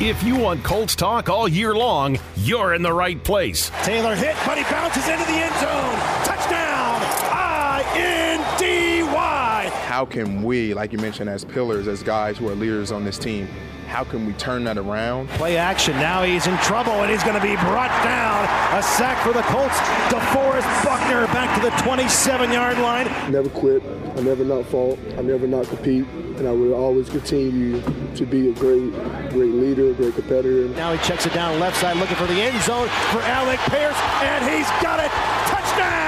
[0.00, 3.72] If you want Colts talk all year long, you're in the right place.
[3.82, 5.98] Taylor hit, but he bounces into the end zone.
[6.24, 7.02] Touchdown!
[7.34, 9.72] I N D Y.
[9.98, 13.18] How can we, like you mentioned, as pillars, as guys who are leaders on this
[13.18, 13.48] team,
[13.88, 15.28] how can we turn that around?
[15.30, 15.96] Play action.
[15.96, 18.44] Now he's in trouble and he's going to be brought down.
[18.78, 19.76] A sack for the Colts.
[20.06, 23.06] DeForest Buckner back to the 27 yard line.
[23.32, 23.82] Never quit.
[24.16, 25.00] I never not fault.
[25.18, 26.06] I never not compete.
[26.36, 27.82] And I will always continue
[28.14, 28.92] to be a great,
[29.30, 30.68] great leader, a great competitor.
[30.76, 33.98] Now he checks it down left side looking for the end zone for Alec Pierce.
[34.22, 35.10] And he's got it.
[35.50, 36.07] Touchdown!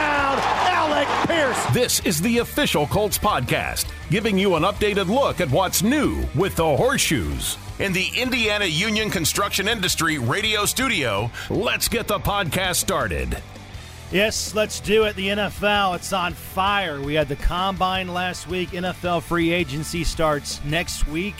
[1.31, 1.75] Alec Pierce.
[1.75, 6.57] This is the official Colts podcast, giving you an updated look at what's new with
[6.57, 7.57] the horseshoes.
[7.79, 13.41] In the Indiana Union Construction Industry radio studio, let's get the podcast started.
[14.13, 15.15] Yes, let's do it.
[15.15, 17.01] The NFL, it's on fire.
[17.01, 18.71] We had the combine last week.
[18.71, 21.37] NFL free agency starts next week.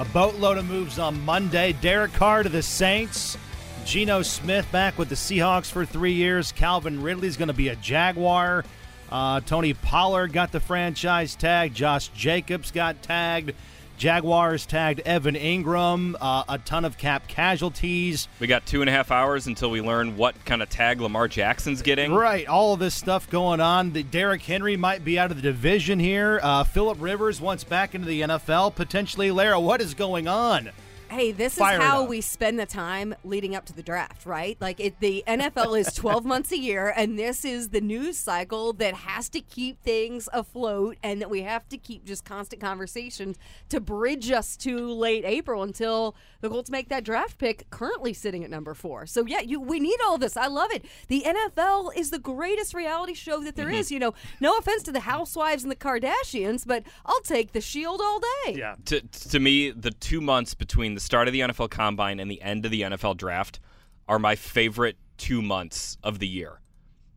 [0.00, 1.72] A boatload of moves on Monday.
[1.74, 3.38] Derek Carr to the Saints.
[3.84, 6.52] Geno Smith back with the Seahawks for three years.
[6.52, 8.64] Calvin Ridley's going to be a Jaguar.
[9.10, 11.74] Uh, Tony Pollard got the franchise tag.
[11.74, 13.52] Josh Jacobs got tagged.
[13.98, 16.14] Jaguars tagged Evan Engram.
[16.20, 18.28] Uh, a ton of cap casualties.
[18.38, 21.26] We got two and a half hours until we learn what kind of tag Lamar
[21.26, 22.14] Jackson's getting.
[22.14, 23.92] Right, all of this stuff going on.
[23.92, 26.38] The Derrick Henry might be out of the division here.
[26.42, 29.32] Uh, Philip Rivers wants back into the NFL potentially.
[29.32, 30.70] Larra, what is going on?
[31.10, 34.56] Hey, this is how we spend the time leading up to the draft, right?
[34.60, 38.74] Like it, the NFL is 12 months a year, and this is the news cycle
[38.74, 43.38] that has to keep things afloat, and that we have to keep just constant conversations
[43.70, 47.68] to bridge us to late April until the Colts make that draft pick.
[47.70, 49.06] Currently sitting at number four.
[49.06, 50.36] So yeah, you we need all this.
[50.36, 50.84] I love it.
[51.08, 53.90] The NFL is the greatest reality show that there is.
[53.90, 58.00] You know, no offense to the Housewives and the Kardashians, but I'll take the Shield
[58.02, 58.54] all day.
[58.56, 58.76] Yeah.
[58.86, 62.42] To, to me, the two months between the start of the NFL Combine and the
[62.42, 63.60] end of the NFL Draft
[64.08, 66.60] are my favorite two months of the year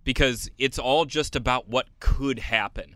[0.03, 2.95] because it's all just about what could happen.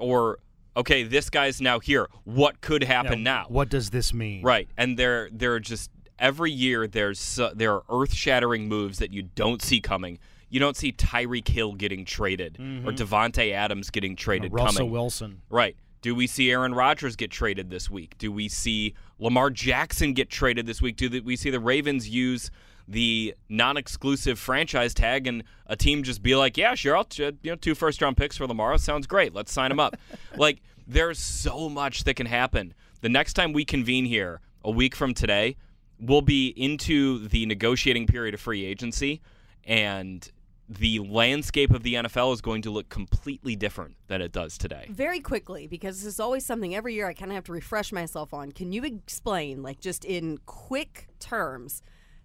[0.00, 0.40] Or,
[0.76, 2.08] okay, this guy's now here.
[2.24, 3.46] What could happen now?
[3.48, 4.42] What does this mean?
[4.42, 9.12] Right, and they're they're just every year there's uh, there are earth shattering moves that
[9.12, 10.18] you don't see coming.
[10.48, 14.90] You don't see Tyreek Hill getting traded or Davante Adams getting traded Russell coming.
[14.90, 15.42] Wilson.
[15.50, 15.76] Right.
[16.06, 18.16] Do we see Aaron Rodgers get traded this week?
[18.16, 20.94] Do we see Lamar Jackson get traded this week?
[20.94, 22.52] Do we see the Ravens use
[22.86, 27.50] the non-exclusive franchise tag and a team just be like, "Yeah, sure, I'll t- you
[27.50, 28.78] know two first-round picks for Lamar.
[28.78, 29.34] Sounds great.
[29.34, 29.96] Let's sign him up."
[30.36, 32.72] like there's so much that can happen.
[33.00, 35.56] The next time we convene here, a week from today,
[35.98, 39.22] we'll be into the negotiating period of free agency
[39.64, 40.30] and
[40.68, 44.86] the landscape of the NFL is going to look completely different than it does today.
[44.90, 47.92] very quickly because this is always something every year I kind of have to refresh
[47.92, 48.50] myself on.
[48.50, 51.82] Can you explain, like, just in quick terms,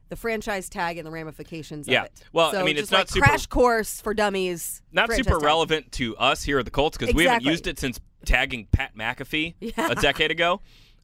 [0.09, 2.01] the franchise tag and the ramifications Yeah.
[2.01, 2.23] of it?
[2.33, 4.81] Well, I So mean, just it's not like super- crash course for dummies.
[4.91, 5.43] Not super tag.
[5.43, 8.95] relevant to us here at the Colts because we haven't used it since tagging Pat
[8.95, 9.89] McAfee Yeah.
[9.91, 10.61] a decade ago.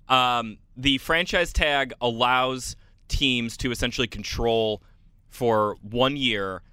[0.10, 2.76] Um, the franchise tag allows
[3.08, 4.82] teams to essentially control
[5.30, 6.64] for one year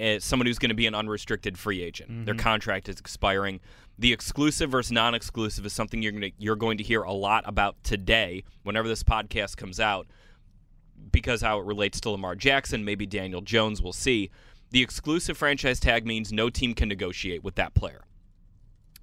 [0.00, 2.26] uh, someone who's going to be an unrestricted free agent.
[2.26, 3.60] Their contract is expiring.
[3.98, 7.44] The exclusive versus non-exclusive is something you're going to you're going to hear a lot
[7.46, 8.44] about today.
[8.62, 10.06] Whenever this podcast comes out,
[11.12, 14.30] because how it relates to Lamar Jackson, maybe Daniel Jones, we'll see.
[14.70, 18.02] The exclusive franchise tag means no team can negotiate with that player.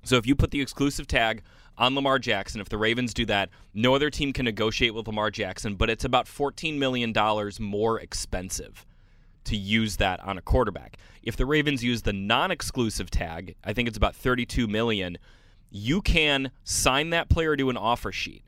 [0.04, 1.42] So if you put the exclusive tag
[1.78, 5.32] on Lamar Jackson, if the Ravens do that, no other team can negotiate with Lamar
[5.32, 7.14] Jackson, but it's about $14 million
[7.60, 8.86] more expensive
[9.46, 10.98] to use that on a quarterback.
[11.22, 15.18] If the Ravens use the non-exclusive tag, I think it's about 32 million,
[15.70, 18.44] you can sign that player to an offer sheet.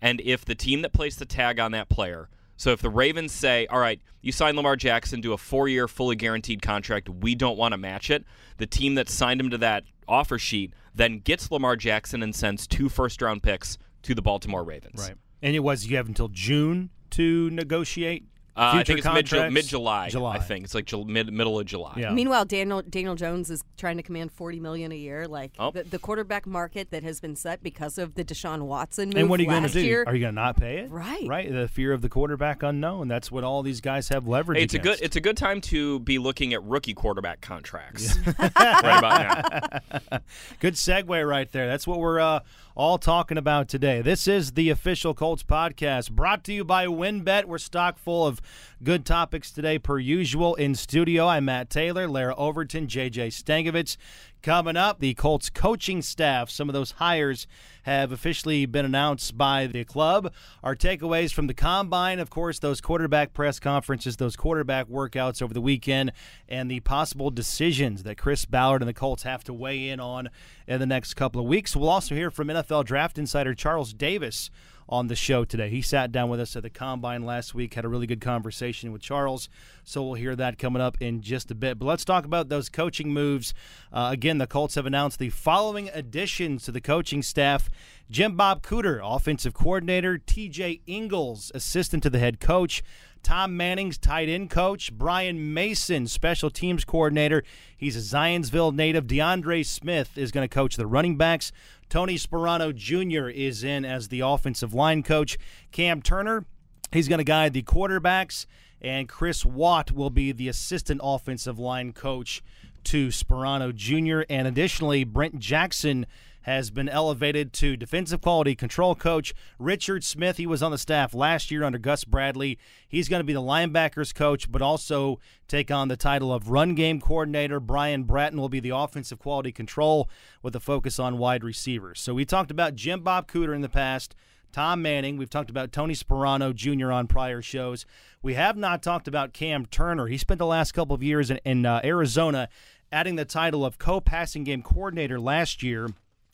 [0.00, 3.32] And if the team that placed the tag on that player, so if the Ravens
[3.32, 7.56] say, "All right, you sign Lamar Jackson to a 4-year fully guaranteed contract, we don't
[7.56, 8.24] want to match it."
[8.58, 12.66] The team that signed him to that offer sheet then gets Lamar Jackson and sends
[12.66, 15.00] two first-round picks to the Baltimore Ravens.
[15.00, 15.16] Right.
[15.42, 18.24] And it was you have until June to negotiate.
[18.60, 20.08] Uh, I future think it's mid, mid July.
[20.10, 20.36] July.
[20.36, 21.94] I think it's like Jul- mid middle of July.
[21.96, 22.10] Yeah.
[22.12, 25.26] Meanwhile, Daniel Daniel Jones is trying to command forty million a year.
[25.26, 25.70] Like Oh.
[25.70, 29.28] the, the quarterback market that has been set because of the Deshaun Watson move And
[29.30, 29.80] what are you going to do?
[29.80, 30.04] year.
[30.06, 30.90] Are you going to not pay it?
[30.90, 31.26] Right.
[31.26, 31.50] Right.
[31.50, 33.08] The fear of the quarterback unknown.
[33.08, 34.58] That's what all these guys have leverage.
[34.58, 38.18] Hey, it's a good it's a good time to be looking at rookie quarterback contracts
[38.38, 38.50] right
[38.98, 39.80] about
[40.12, 40.18] now.
[40.60, 41.66] Good segue right there.
[41.66, 42.40] That's what we're uh,
[42.80, 44.00] all talking about today.
[44.00, 47.44] This is the official Colts podcast brought to you by WinBet.
[47.44, 48.40] We're stock full of
[48.82, 50.54] good topics today, per usual.
[50.54, 53.96] In studio, I'm Matt Taylor, Larra Overton, JJ Stankevitz,
[54.42, 56.48] Coming up, the Colts coaching staff.
[56.48, 57.46] Some of those hires
[57.82, 60.32] have officially been announced by the club.
[60.64, 65.52] Our takeaways from the combine, of course, those quarterback press conferences, those quarterback workouts over
[65.52, 66.12] the weekend,
[66.48, 70.30] and the possible decisions that Chris Ballard and the Colts have to weigh in on
[70.66, 71.76] in the next couple of weeks.
[71.76, 74.50] We'll also hear from NFL draft insider Charles Davis
[74.90, 75.70] on the show today.
[75.70, 78.90] He sat down with us at the combine last week, had a really good conversation
[78.90, 79.48] with Charles.
[79.84, 81.78] So we'll hear that coming up in just a bit.
[81.78, 83.54] But let's talk about those coaching moves.
[83.92, 87.70] Uh, again, the Colts have announced the following additions to the coaching staff
[88.10, 92.82] Jim Bob Cooter, offensive coordinator, TJ Ingles, assistant to the head coach.
[93.22, 97.44] Tom Manning's tight end coach, Brian Mason, special teams coordinator.
[97.76, 99.06] He's a Zionsville native.
[99.06, 101.52] DeAndre Smith is going to coach the running backs.
[101.90, 103.28] Tony Sparano Jr.
[103.28, 105.36] is in as the offensive line coach.
[105.72, 106.46] Cam Turner,
[106.92, 108.46] he's going to guide the quarterbacks.
[108.80, 112.42] And Chris Watt will be the assistant offensive line coach
[112.84, 114.22] to Sparano Jr.
[114.30, 116.06] And additionally, Brent Jackson
[116.42, 119.34] has been elevated to defensive quality control coach.
[119.58, 122.58] Richard Smith, he was on the staff last year under Gus Bradley.
[122.88, 126.74] He's going to be the linebackers coach, but also take on the title of run
[126.74, 127.60] game coordinator.
[127.60, 130.08] Brian Bratton will be the offensive quality control
[130.42, 132.00] with a focus on wide receivers.
[132.00, 134.14] So we talked about Jim Bob Cooter in the past.
[134.52, 135.16] Tom Manning.
[135.16, 136.90] We've talked about Tony Sparano Jr.
[136.90, 137.86] on prior shows.
[138.22, 140.08] We have not talked about Cam Turner.
[140.08, 142.48] He spent the last couple of years in, in uh, Arizona,
[142.90, 145.90] adding the title of co passing game coordinator last year.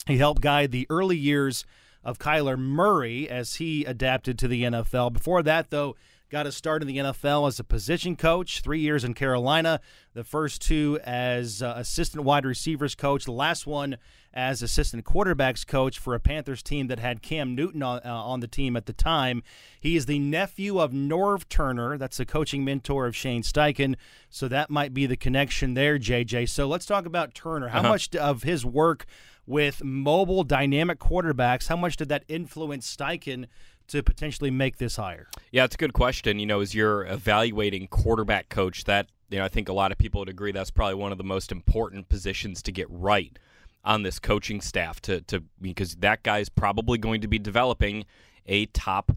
[0.06, 1.64] He helped guide the early years
[2.04, 5.12] of Kyler Murray as he adapted to the NFL.
[5.12, 5.96] Before that, though,
[6.30, 9.80] got a start in the NFL as a position coach, three years in Carolina,
[10.12, 13.96] the first two as uh, assistant wide receivers coach, the last one
[14.34, 18.40] as assistant quarterbacks coach for a Panthers team that had Cam Newton on, uh, on
[18.40, 19.42] the team at the time.
[19.80, 23.94] He is the nephew of Norv Turner, that's the coaching mentor of Shane Steichen,
[24.28, 26.48] so that might be the connection there, JJ.
[26.48, 27.68] So let's talk about Turner.
[27.68, 27.88] How uh-huh.
[27.88, 29.06] much of his work
[29.46, 31.68] with mobile dynamic quarterbacks.
[31.68, 33.46] How much did that influence Steichen
[33.88, 35.28] to potentially make this hire?
[35.50, 36.38] Yeah, it's a good question.
[36.38, 39.98] You know, as you're evaluating quarterback coach, that you know, I think a lot of
[39.98, 43.36] people would agree that's probably one of the most important positions to get right
[43.84, 48.04] on this coaching staff to to because that guy's probably going to be developing
[48.46, 49.16] a top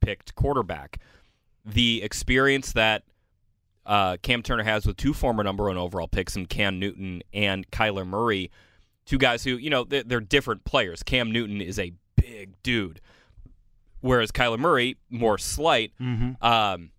[0.00, 0.98] picked quarterback.
[1.64, 3.02] The experience that
[3.84, 7.70] uh, Cam Turner has with two former number one overall picks in Cam Newton and
[7.70, 8.50] Kyler Murray
[9.10, 11.02] two guys who, you know, they're, they're different players.
[11.02, 13.00] Cam Newton is a big dude,
[14.00, 15.92] whereas Kyler Murray, more slight.
[16.00, 16.44] Mm-hmm.
[16.44, 16.90] Um,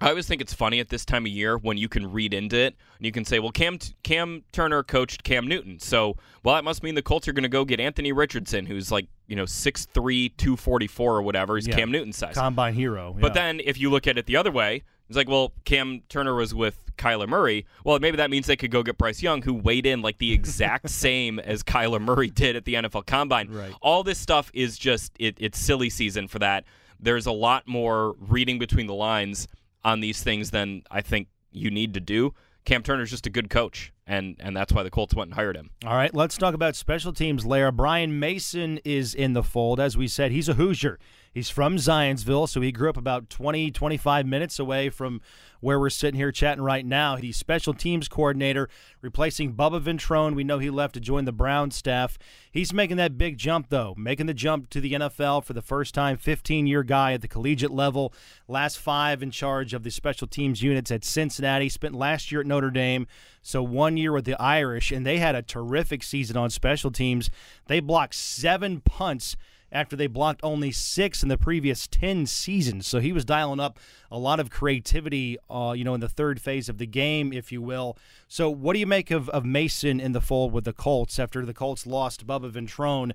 [0.00, 2.56] I always think it's funny at this time of year when you can read into
[2.56, 5.78] it and you can say, well, Cam Cam Turner coached Cam Newton.
[5.78, 8.90] So, well, that must mean the Colts are going to go get Anthony Richardson, who's
[8.90, 11.56] like, you know, 6'3, 244 or whatever.
[11.56, 11.76] He's yeah.
[11.76, 12.34] Cam Newton size.
[12.34, 13.14] Combine hero.
[13.14, 13.22] Yeah.
[13.22, 16.34] But then if you look at it the other way, it's like, well, Cam Turner
[16.34, 17.66] was with Kyler Murray.
[17.84, 20.32] Well, maybe that means they could go get Bryce Young, who weighed in like the
[20.32, 23.48] exact same as Kyler Murray did at the NFL Combine.
[23.50, 23.74] Right.
[23.82, 26.64] All this stuff is just it, it's silly season for that.
[26.98, 29.46] There's a lot more reading between the lines
[29.84, 32.34] on these things than I think you need to do.
[32.64, 35.56] Cam Turner's just a good coach, and and that's why the Colts went and hired
[35.56, 35.70] him.
[35.84, 37.44] All right, let's talk about special teams.
[37.44, 39.80] Larra Brian Mason is in the fold.
[39.80, 40.98] As we said, he's a Hoosier.
[41.34, 45.20] He's from Zionsville, so he grew up about 20, 25 minutes away from
[45.58, 47.16] where we're sitting here chatting right now.
[47.16, 48.68] He's special teams coordinator,
[49.00, 50.36] replacing Bubba Ventrone.
[50.36, 52.18] We know he left to join the Brown staff.
[52.52, 55.92] He's making that big jump, though, making the jump to the NFL for the first
[55.92, 56.18] time.
[56.18, 58.14] 15 year guy at the collegiate level,
[58.46, 61.68] last five in charge of the special teams units at Cincinnati.
[61.68, 63.08] Spent last year at Notre Dame,
[63.42, 67.28] so one year with the Irish, and they had a terrific season on special teams.
[67.66, 69.36] They blocked seven punts
[69.74, 72.86] after they blocked only six in the previous 10 seasons.
[72.86, 73.78] So he was dialing up
[74.10, 77.50] a lot of creativity, uh, you know, in the third phase of the game, if
[77.50, 77.98] you will.
[78.28, 81.44] So what do you make of, of Mason in the fold with the Colts after
[81.44, 83.12] the Colts lost Bubba Ventrone?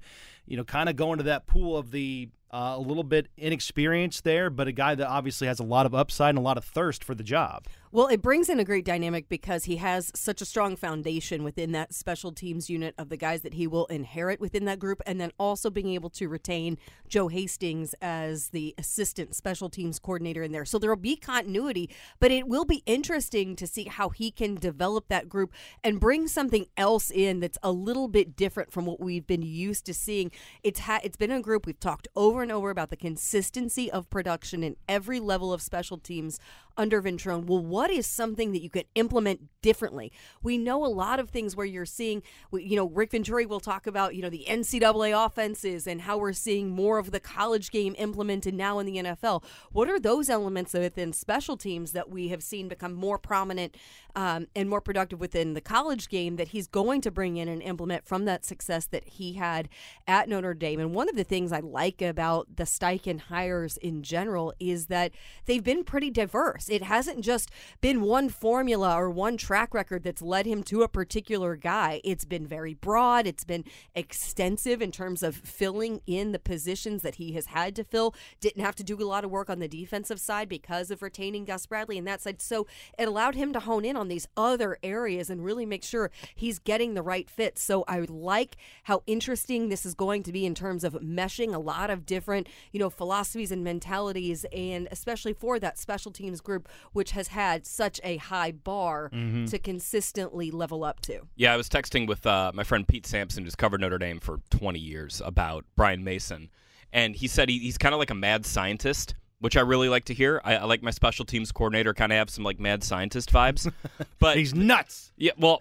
[0.50, 4.24] You know, kind of going to that pool of the uh, a little bit inexperienced
[4.24, 6.66] there, but a guy that obviously has a lot of upside and a lot of
[6.66, 7.66] thirst for the job.
[7.92, 11.72] Well, it brings in a great dynamic because he has such a strong foundation within
[11.72, 15.20] that special teams unit of the guys that he will inherit within that group, and
[15.20, 16.78] then also being able to retain
[17.08, 20.66] Joe Hastings as the assistant special teams coordinator in there.
[20.66, 21.90] So there will be continuity,
[22.20, 25.52] but it will be interesting to see how he can develop that group
[25.84, 29.86] and bring something else in that's a little bit different from what we've been used
[29.88, 30.32] to seeing.
[30.64, 34.10] It's ha- it's been a group we've talked over and over about the consistency of
[34.10, 36.40] production in every level of special teams
[36.80, 37.46] under Ventrone.
[37.46, 40.14] Well, what is something that you could implement differently?
[40.42, 43.86] We know a lot of things where you're seeing, you know, Rick Venturi will talk
[43.86, 47.96] about, you know, the NCAA offenses and how we're seeing more of the college game
[47.98, 49.44] implemented now in the NFL.
[49.74, 53.76] What are those elements within special teams that we have seen become more prominent
[54.16, 57.62] um, and more productive within the college game that he's going to bring in and
[57.62, 59.68] implement from that success that he had
[60.08, 60.80] at Notre Dame?
[60.80, 65.12] And one of the things I like about the Steichen hires in general is that
[65.46, 66.69] they've been pretty diverse.
[66.70, 67.50] It hasn't just
[67.82, 72.02] been one formula or one track record that's led him to a particular guy.
[72.04, 77.16] It's been very broad, it's been extensive in terms of filling in the positions that
[77.16, 78.14] he has had to fill.
[78.40, 81.46] Didn't have to do a lot of work on the defensive side because of retaining
[81.46, 82.42] Gus Bradley and that side.
[82.42, 86.12] So it allowed him to hone in on these other areas and really make sure
[86.36, 87.58] he's getting the right fit.
[87.58, 91.60] So I like how interesting this is going to be in terms of meshing a
[91.60, 96.59] lot of different, you know, philosophies and mentalities, and especially for that special teams group,
[96.94, 99.46] which has had such a high bar Mm-hmm.
[99.46, 101.22] to consistently level up to.
[101.36, 104.40] Yeah, I was texting with uh, my friend Pete Sampson, who's covered Notre Dame for
[104.52, 106.50] 20 years, about Brian Mason,
[106.94, 110.06] and he said he, he's kind of like a mad scientist, which I really like
[110.06, 110.42] to hear.
[110.44, 113.72] I, I like my special teams coordinator kind of have some like mad scientist vibes,
[114.20, 115.12] but He's nuts.
[115.18, 115.60] yeah, well,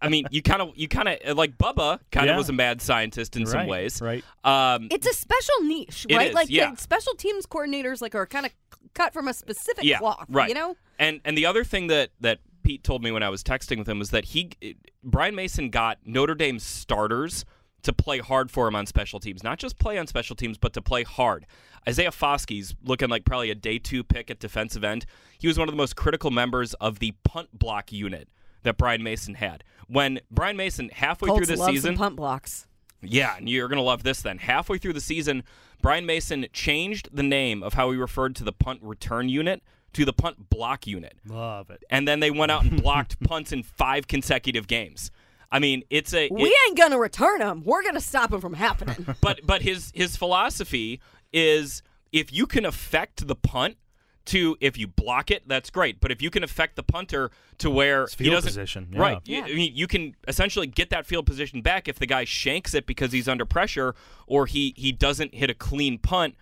[0.00, 2.38] I mean, you kind of you kind of like Bubba kind of Yeah.
[2.38, 4.24] was a mad scientist in some ways, right.
[4.44, 6.28] Um, It's a special niche, right?
[6.28, 6.74] is, like yeah.
[6.76, 8.52] special teams coordinators, like are kind of
[8.94, 10.48] cut from a specific yeah, cloth, right.
[10.48, 13.42] You know, And and the other thing that that Pete told me when I was
[13.42, 14.50] texting with him was that he
[15.02, 17.44] Brian Mason got Notre Dame starters
[17.82, 20.72] to play hard for him on special teams, not just play on special teams, but
[20.72, 21.46] to play hard.
[21.88, 25.06] Isaiah Foskey's looking like probably a day two pick at defensive end.
[25.38, 28.28] He was one of the most critical members of the punt block unit
[28.64, 29.64] that Brian Mason had.
[29.86, 32.66] When Brian Mason halfway Colts through the season, punt blocks.
[33.00, 34.38] yeah, and you're going to love this then.
[34.38, 35.44] Halfway through the season,
[35.82, 39.62] Brian Mason changed the name of how he referred to the punt return unit
[39.94, 41.16] to the punt block unit.
[41.26, 41.82] Love it.
[41.90, 45.10] And then they went out and blocked punts in five consecutive games.
[45.50, 47.62] I mean, it's a we it- ain't gonna return them.
[47.64, 49.06] We're gonna stop them from happening.
[49.22, 51.00] but but his his philosophy
[51.32, 51.82] is
[52.12, 53.76] if you can affect the punt
[54.28, 56.00] to if you block it, that's great.
[56.00, 59.00] But if you can affect the punter to where It's he field doesn't position, yeah.
[59.00, 59.46] right, Yeah.
[59.46, 62.74] You, I mean, you can essentially get that field position back if the guy shanks
[62.74, 63.94] it because he's under pressure
[64.26, 66.34] or he he doesn't hit a clean punt.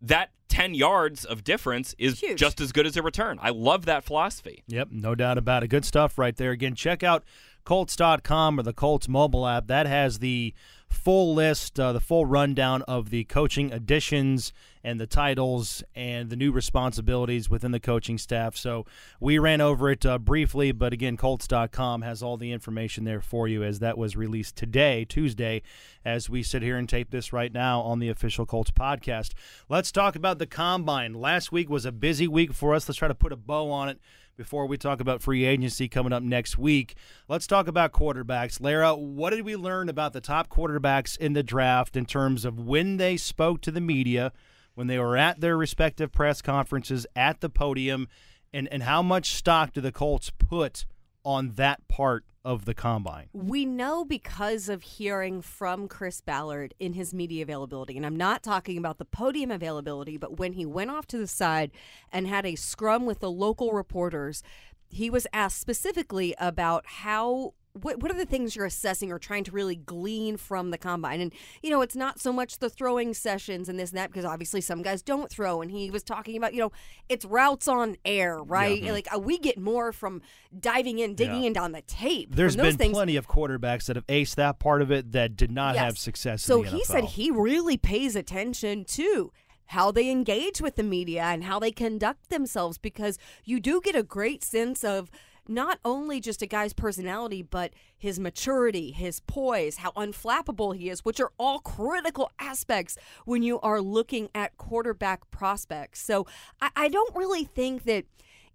[0.00, 2.38] That ten yards of difference is Huge.
[2.38, 3.38] just as good as a return.
[3.40, 4.62] I love that philosophy.
[4.66, 5.68] Yep, no doubt about it.
[5.68, 6.50] Good stuff right there.
[6.50, 7.24] Again, check out
[7.64, 9.66] Colts.com or the Colts mobile app.
[9.68, 10.54] That has the
[10.88, 14.52] full list, uh, the full rundown of the coaching additions
[14.84, 18.56] and the titles and the new responsibilities within the coaching staff.
[18.56, 18.84] So
[19.20, 23.46] we ran over it uh, briefly, but again, Colts.com has all the information there for
[23.46, 25.62] you as that was released today, Tuesday,
[26.04, 29.32] as we sit here and tape this right now on the official Colts podcast.
[29.68, 31.14] Let's talk about the combine.
[31.14, 32.88] Last week was a busy week for us.
[32.88, 33.98] Let's try to put a bow on it
[34.36, 36.96] before we talk about free agency coming up next week.
[37.28, 38.60] Let's talk about quarterbacks.
[38.60, 42.58] Larra, what did we learn about the top quarterbacks in the draft in terms of
[42.58, 44.32] when they spoke to the media,
[44.74, 48.08] when they were at their respective press conferences, at the podium,
[48.52, 50.84] and, and how much stock do the Colts put
[51.24, 53.28] on that part of the combine?
[53.32, 58.42] We know because of hearing from Chris Ballard in his media availability, and I'm not
[58.42, 61.70] talking about the podium availability, but when he went off to the side
[62.10, 64.42] and had a scrum with the local reporters,
[64.88, 67.54] he was asked specifically about how.
[67.80, 71.22] What, what are the things you're assessing or trying to really glean from the combine?
[71.22, 74.26] And, you know, it's not so much the throwing sessions and this and that, because
[74.26, 75.62] obviously some guys don't throw.
[75.62, 76.72] And he was talking about, you know,
[77.08, 78.82] it's routes on air, right?
[78.84, 80.20] Like, uh, we get more from
[80.58, 81.48] diving in, digging Yeah.
[81.48, 82.34] in on the tape.
[82.34, 82.92] There's been things.
[82.92, 86.42] plenty of quarterbacks that have aced that part of it that did not have success.
[86.44, 86.86] So in the he NFL.
[86.86, 89.32] said he really pays attention to
[89.66, 93.96] how they engage with the media and how they conduct themselves because you do get
[93.96, 95.10] a great sense of
[95.48, 101.04] not only just a guy's personality, but his maturity, his poise, how unflappable he is,
[101.04, 106.00] which are all critical aspects when you are looking at quarterback prospects.
[106.00, 106.26] So
[106.60, 108.04] I, I don't really think that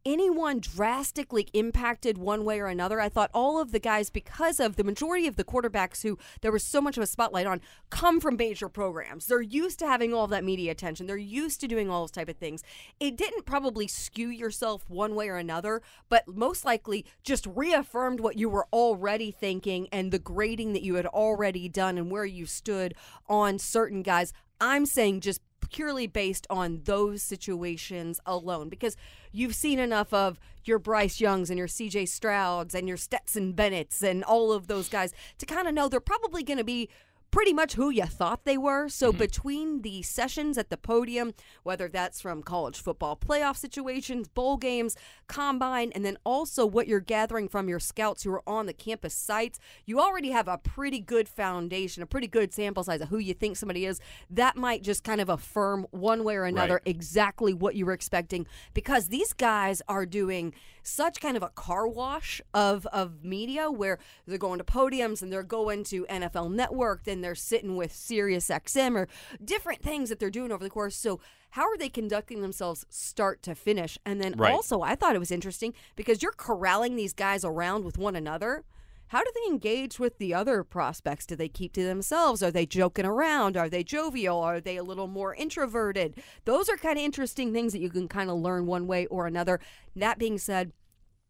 [0.05, 2.99] anyone drastically impacted one way or another.
[2.99, 6.51] I thought all of the guys, because of the majority of the quarterbacks who there
[6.51, 9.27] was so much of a spotlight on, come from major programs.
[9.27, 11.07] They're used to having all of that media attention.
[11.07, 12.63] They're used to doing all those type of things.
[12.99, 18.37] It didn't probably skew yourself one way or another, but most likely just reaffirmed what
[18.37, 22.45] you were already thinking and the grading that you had already done and where you
[22.45, 22.93] stood
[23.27, 24.33] on certain guys.
[24.59, 28.95] I'm saying just purely based on those situations alone because
[29.31, 34.03] you've seen enough of your Bryce Youngs and your CJ Strouds and your Stetson Bennett's
[34.03, 36.89] and all of those guys to kind of know they're probably going to be
[37.37, 38.89] pretty much who you thought they were.
[38.89, 39.19] So Mm-hmm.
[39.19, 44.95] between the sessions at the podium, whether that's from college football playoff situations, bowl games,
[45.27, 49.13] combine, and then also what you're gathering from your scouts who are on the campus
[49.13, 53.19] sites, you already have a pretty good foundation, a pretty good sample size of who
[53.19, 53.99] you think somebody is.
[54.31, 56.87] That might just kind of affirm one way or another Right.
[56.87, 61.87] exactly what you were expecting because these guys are doing such kind of a car
[61.87, 67.03] wash of of media where they're going to podiums and they're going to NFL Network
[67.03, 69.07] then they're sitting with Sirius XM or
[69.43, 71.19] different things that they're doing over the course so
[71.51, 74.53] how are they conducting themselves start to finish and then Right.
[74.53, 78.63] also I thought it was interesting because you're corralling these guys around with one another
[79.09, 81.25] how do they engage with the other prospects?
[81.25, 82.43] Do they keep to themselves?
[82.43, 83.55] Are they joking around?
[83.55, 84.39] Are they jovial?
[84.39, 86.21] Are they a little more introverted?
[86.43, 89.25] Those are kind of interesting things that you can kind of learn one way or
[89.25, 89.61] another.
[89.95, 90.73] That being said,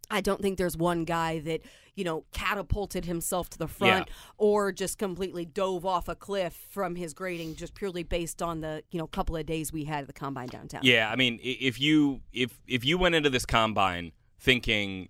[0.09, 1.61] I don't think there's one guy that,
[1.95, 6.95] you know, catapulted himself to the front or just completely dove off a cliff from
[6.95, 10.07] his grading just purely based on the, you know, couple of days we had at
[10.07, 10.81] the combine downtown.
[10.83, 15.09] Yeah, I mean, if you if if you went into this combine thinking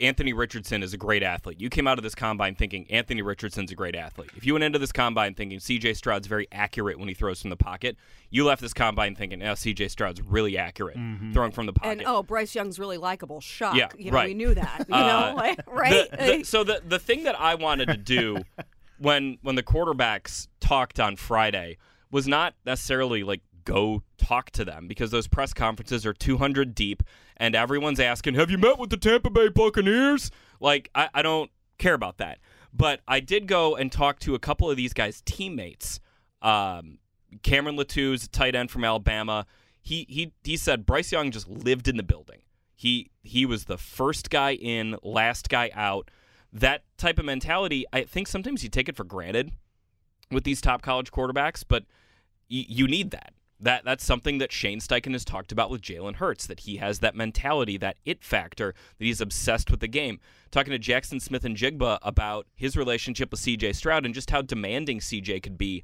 [0.00, 3.70] Anthony Richardson is a great athlete, you came out of this combine thinking Anthony Richardson's
[3.70, 4.30] a great athlete.
[4.36, 5.94] If you went into this combine thinking C.J.
[5.94, 7.96] Stroud's very accurate when he throws from the pocket,
[8.30, 9.88] you left this combine thinking, "Oh, C.J.
[9.88, 10.96] Stroud's really accurate
[11.32, 13.40] throwing from the pocket." And oh, Bryce Young's really likable.
[13.40, 13.76] Shock.
[13.76, 14.28] Yeah, you know, right.
[14.28, 14.84] we knew that.
[14.88, 16.10] You Uh, know, like, right?
[16.10, 18.38] The- the- so the the thing that I wanted to do
[18.98, 21.78] when when the quarterbacks talked on Friday
[22.10, 27.02] was not necessarily like go talk to them because those press conferences are 200 deep
[27.36, 30.30] and everyone's asking, "Have you met with the Tampa Bay Buccaneers?"
[30.60, 32.38] Like I, I don't care about that,
[32.72, 36.00] but I did go and talk to a couple of these guys' teammates.
[36.42, 36.98] Um,
[37.42, 39.46] Cameron Latu's tight end from Alabama.
[39.82, 42.42] He he he said Bryce Young just lived in the building.
[42.74, 46.10] He he was the first guy in, last guy out.
[46.52, 49.52] That type of mentality, I think sometimes you take it for granted
[50.30, 51.84] with these top college quarterbacks, but
[52.48, 53.32] you need that.
[53.64, 56.46] That that's something that Shane Steichen has talked about with Jalen Hurts.
[56.46, 60.20] That he has that mentality, that it factor, that he's obsessed with the game.
[60.50, 63.72] Talking to Jaxon Smith-Njigba about his relationship with C.J.
[63.72, 65.40] Stroud and just how demanding C.J.
[65.40, 65.82] could be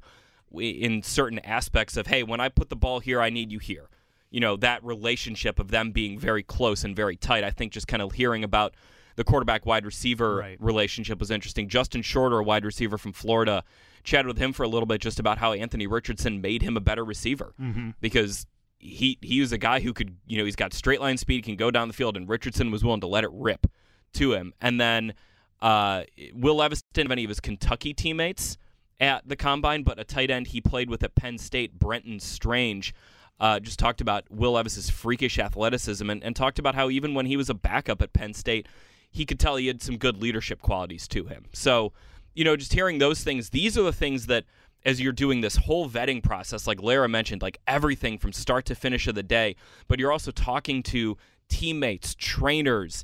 [0.53, 3.89] in certain aspects of, hey, when I put the ball here, I need you here.
[4.29, 7.43] You know that relationship of them being very close and very tight.
[7.43, 8.75] I think just kind of hearing about
[9.15, 10.57] the quarterback wide receiver Right.
[10.61, 11.67] relationship was interesting.
[11.69, 13.63] Justin Shorter, a wide receiver from Florida,
[14.03, 16.81] chatted with him for a little bit just about how Anthony Richardson made him a
[16.81, 17.53] better receiver
[18.01, 18.45] because
[18.79, 21.55] he he was a guy who could you know he's got straight line speed, can
[21.55, 23.67] go down the field, and Richardson was willing to let it rip
[24.13, 24.53] to him.
[24.59, 25.13] And then
[25.61, 28.57] uh, Will Levis didn't have any of his Kentucky teammates
[28.99, 32.93] at the combine, but a tight end he played with at Penn State, Brenton Strange.
[33.39, 37.25] Uh, just talked about Will Levis's freakish athleticism and, and talked about how even when
[37.25, 38.67] he was a backup at Penn State,
[39.11, 41.45] he could tell he had some good leadership qualities to him.
[41.53, 41.93] So,
[42.33, 44.45] you know, just hearing those things, these are the things that
[44.83, 48.75] as you're doing this whole vetting process, like Larra mentioned, like everything from start to
[48.75, 49.55] finish of the day,
[49.87, 51.17] but you're also talking to
[51.49, 53.03] teammates, trainers,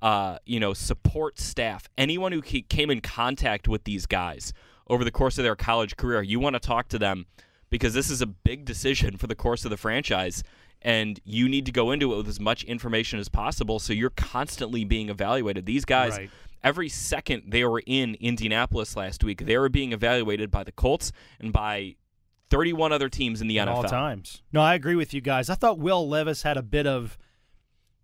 [0.00, 4.52] uh, you know, support staff, anyone who came in contact with these guys
[4.86, 6.22] over the course of their college career.
[6.22, 7.26] You want to talk to them
[7.68, 10.42] because this is a big decision for the course of the franchise.
[10.82, 14.10] And you need to go into it with as much information as possible so you're
[14.10, 15.66] constantly being evaluated.
[15.66, 16.30] These guys, Right.
[16.62, 21.10] every second they were in Indianapolis last week, they were being evaluated by the Colts
[21.40, 21.96] and by
[22.50, 23.74] 31 other teams in the at NFL.
[23.76, 24.42] all times.
[24.52, 25.50] No, I agree with you guys.
[25.50, 27.18] I thought Will Levis had a bit of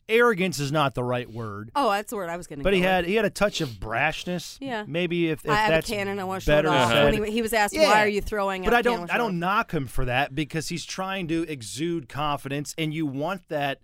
[0.08, 2.62] arrogance is not the right word, Oh, that's the word I was going to.
[2.62, 4.58] but he had he had a touch of brashness.
[4.60, 4.84] Yeah.
[4.86, 6.18] maybe if, if I have that's a cannon.
[6.18, 6.90] I want to show it better off.
[6.90, 7.04] said.
[7.18, 7.90] When he, he was asked, Yeah.
[7.90, 10.84] "Why are you throwing?" But I don't I don't knock him for that because he's
[10.84, 13.80] trying to exude confidence, and you want that.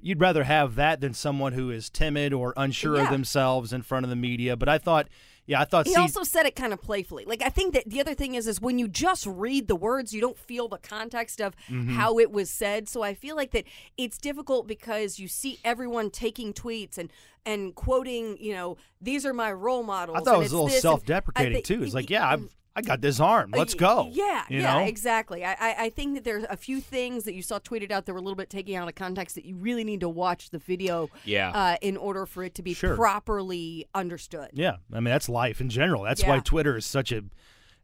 [0.00, 4.04] You'd rather have that than someone who is timid or unsure of themselves in front
[4.06, 4.56] of the media.
[4.56, 5.08] But I thought,
[5.48, 5.88] yeah, I thought.
[5.88, 7.24] He also said it kind of playfully.
[7.24, 10.12] Like I think that the other thing is, is when you just read the words,
[10.14, 11.94] you don't feel the context of Mm-hmm.
[11.96, 12.88] how it was said.
[12.88, 13.64] So I feel like that
[13.96, 17.10] it's difficult because you see everyone taking tweets and
[17.44, 18.36] and quoting.
[18.38, 20.18] You know, these are my role models.
[20.18, 21.82] I thought it was a little self-deprecating think- too.
[21.82, 23.50] It's like, yeah, I've, I got this arm.
[23.54, 24.08] Let's go.
[24.12, 24.84] Yeah, you yeah, know?
[24.84, 25.44] exactly.
[25.44, 28.12] I, I, I think that there's a few things that you saw tweeted out that
[28.12, 30.58] were a little bit taken out of context that you really need to watch the
[30.58, 31.50] video Yeah.
[31.50, 32.94] uh, in order for it to be Sure.
[32.96, 34.50] properly understood.
[34.52, 36.02] Yeah, I mean that's life in general.
[36.04, 36.40] That's why Yeah.
[36.44, 37.22] Twitter is such a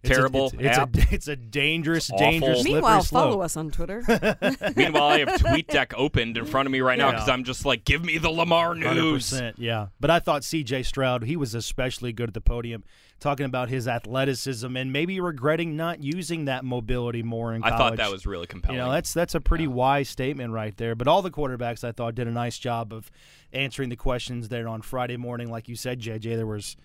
[0.05, 0.97] it's a- Terrible it's, it's app.
[0.97, 3.23] a it's a dangerous, It's dangerous, Meanwhile, slope.
[3.25, 4.03] follow us on Twitter.
[4.77, 7.85] Meanwhile, I have TweetDeck opened in front of me right now because I'm just like,
[7.85, 9.31] give me the Lamar Hundred news.
[9.31, 9.89] percent, yeah.
[10.01, 10.83] But I thought C.J.
[10.85, 12.85] Stroud, he was especially good at the podium,
[13.21, 17.75] talking about his athleticism and maybe regretting not using that mobility more in college.
[17.75, 18.79] I thought that was really compelling.
[18.79, 20.95] You know, that's that's a pretty wise statement right there.
[20.95, 23.11] But all the quarterbacks, I thought, did a nice job of
[23.53, 25.51] answering the questions there on Friday morning.
[25.51, 26.77] Like you said, JJ, there was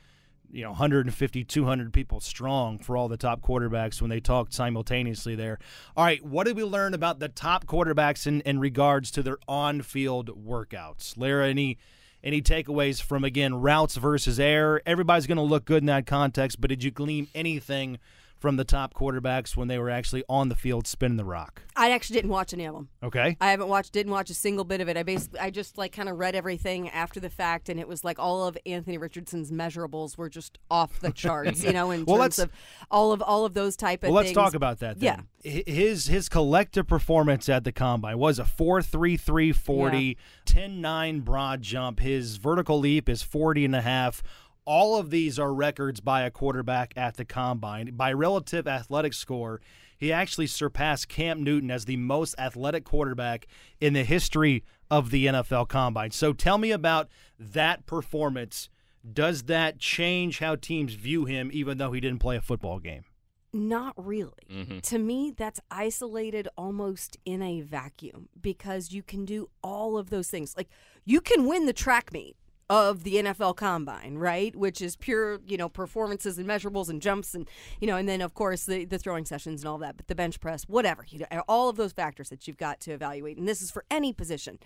[0.51, 5.35] you know 150 200 people strong for all the top quarterbacks when they talked simultaneously
[5.35, 5.59] there.
[5.95, 9.37] All right what did we learn about the top quarterbacks in, in regards to their
[9.47, 11.17] on-field workouts?
[11.17, 11.77] Larra any
[12.23, 14.81] any takeaways from again routes versus air?
[14.85, 17.99] Everybody's going to look good in that context but did you glean anything
[18.39, 21.61] from the top quarterbacks when they were actually on the field spinning the rock.
[21.75, 22.89] I actually didn't watch any of them.
[23.03, 23.37] Okay.
[23.39, 24.95] I haven't watched, didn't watch a single bit of it.
[24.97, 28.03] I basically, I just like kind of read everything after the fact, and it was
[28.03, 32.17] like all of Anthony Richardson's measurables were just off the charts, you know, in well,
[32.17, 32.49] terms of
[32.89, 34.35] all of all of those type of well, things.
[34.35, 34.99] let's talk about that.
[34.99, 35.25] Then.
[35.43, 35.63] Yeah.
[35.65, 40.13] His his collective performance at the combine was a 4.33 40, Yeah.
[40.45, 41.99] 10 9 broad jump.
[41.99, 44.23] His vertical leap is 40 and a half.
[44.69, 47.95] All of these are records by a quarterback at the combine.
[47.95, 49.61] By relative athletic score,
[49.97, 53.47] he actually surpassed Cam Newton as the most athletic quarterback
[53.81, 56.11] in the history of the NFL combine.
[56.11, 58.69] So tell me about that performance.
[59.11, 63.05] Does that change how teams view him, even though he didn't play a football game?
[63.51, 64.45] Not really.
[64.51, 64.79] Mm-hmm.
[64.81, 70.29] To me, that's isolated almost in a vacuum because you can do all of those
[70.29, 70.55] things.
[70.55, 70.69] Like
[71.05, 72.35] you can win the track meet
[72.69, 74.55] of the NFL combine, right?
[74.55, 78.21] Which is pure, you know, performances and measurables and jumps and you know, and then
[78.21, 81.19] of course the, the throwing sessions and all that, but the bench press, whatever, you
[81.19, 83.37] know, all of those factors that you've got to evaluate.
[83.37, 84.59] And this is for any position.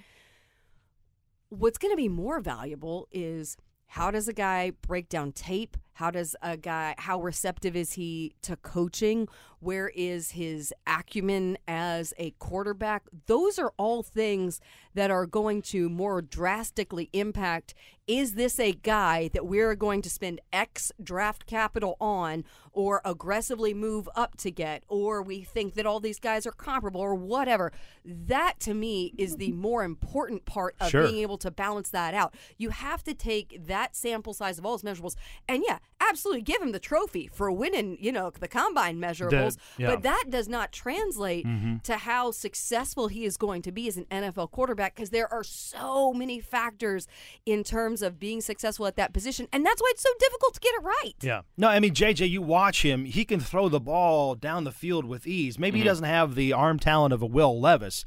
[1.49, 5.77] What's going to be more valuable is how does a guy break down tape?
[5.93, 9.27] How does a guy how receptive is he to coaching?
[9.59, 13.03] Where is his acumen as a quarterback?
[13.27, 14.59] Those are all things
[14.93, 17.73] that are going to more drastically impact
[18.05, 23.73] is this a guy that we're going to spend X draft capital on or aggressively
[23.73, 27.71] move up to get or we think that all these guys are comparable or whatever.
[28.03, 31.03] That to me is the more important part of Sure.
[31.07, 32.35] being able to balance that out.
[32.57, 35.15] You have to take that sample size of all his measurables
[35.47, 35.77] and yeah,
[36.09, 39.57] absolutely give him the trophy for winning, you know, the combine measurables.
[39.77, 39.87] yeah.
[39.87, 41.77] But that does not translate mm-hmm.
[41.83, 45.43] to how successful he is going to be as an NFL quarterback because there are
[45.43, 47.07] so many factors
[47.45, 49.47] in terms of being successful at that position.
[49.51, 51.15] And that's why it's so difficult to get it right.
[51.21, 51.41] Yeah.
[51.57, 55.05] No, I mean, JJ, you watch him, he can throw the ball down the field
[55.05, 55.57] with ease.
[55.57, 55.89] Maybe he mm-hmm.
[55.89, 58.05] doesn't have the arm talent of a Will Levis,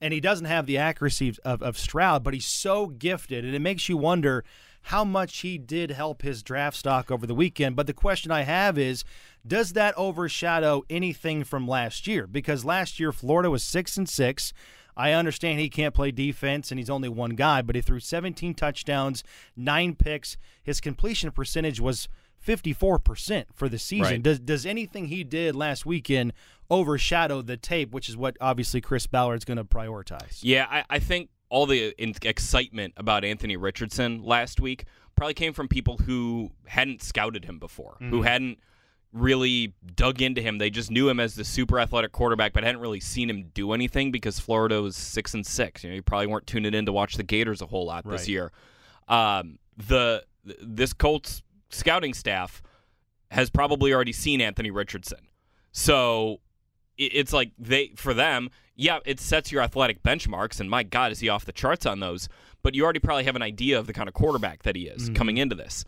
[0.00, 3.60] and he doesn't have the accuracy of, of Stroud, but he's so gifted, and it
[3.60, 4.44] makes you wonder
[4.82, 7.76] how much he did help his draft stock over the weekend.
[7.76, 9.04] But the question I have is
[9.46, 12.26] does that overshadow anything from last year?
[12.26, 14.52] Because last year, Florida was 6 and 6.
[14.96, 18.54] I understand he can't play defense and he's only one guy, but he threw 17
[18.54, 19.24] touchdowns,
[19.56, 20.36] nine picks.
[20.62, 22.08] His completion percentage was
[22.46, 24.04] 54% for the season.
[24.04, 24.22] Right.
[24.22, 26.32] Does does anything he did last weekend
[26.70, 30.40] overshadow the tape, which is what obviously Chris Ballard's going to prioritize?
[30.42, 35.52] Yeah, I, I think all the in- excitement about Anthony Richardson last week probably came
[35.52, 38.58] from people who hadn't scouted him before, who hadn't
[39.12, 40.56] really dug into him.
[40.56, 43.72] They just knew him as the super athletic quarterback, but hadn't really seen him do
[43.72, 45.84] anything because Florida was six and six.
[45.84, 48.26] You know, you probably weren't tuning in to watch the Gators a whole lot this
[48.30, 48.50] year.
[49.06, 50.24] Um, the
[50.62, 52.62] this Colts scouting staff
[53.30, 55.28] has probably already seen Anthony Richardson,
[55.70, 56.40] so
[56.98, 61.20] it's like they for them yeah it sets your athletic benchmarks and my god is
[61.20, 62.28] he off the charts on those
[62.62, 65.04] but you already probably have an idea of the kind of quarterback that he is
[65.04, 65.14] mm-hmm.
[65.14, 65.84] coming into this.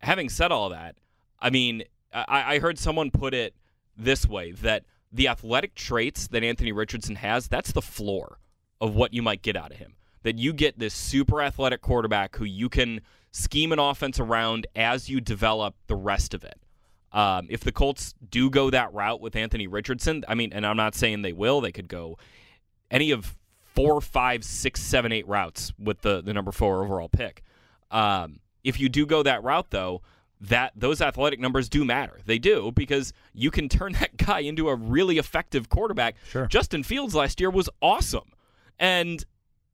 [0.00, 0.96] Having said all that
[1.40, 3.54] i mean I, I heard someone put it
[3.96, 8.38] this way that the athletic traits that anthony richardson has that's the floor
[8.80, 9.94] of what you might get out of him.
[10.22, 15.08] That you get this super athletic quarterback who you can scheme an offense around as
[15.08, 16.58] you develop the rest of it
[17.16, 20.76] um, if the Colts do go that route with Anthony Richardson, I mean, and I'm
[20.76, 22.18] not saying they will, they could go
[22.90, 23.38] any of
[23.74, 27.42] four, five, six, seven, eight routes with the the number four overall pick.
[27.90, 30.02] Um, if you do go that route, though,
[30.42, 32.20] that those athletic numbers do matter.
[32.26, 36.16] They do because you can turn that guy into a really effective quarterback.
[36.28, 36.46] Sure.
[36.48, 38.30] Justin Fields last year was awesome,
[38.78, 39.24] and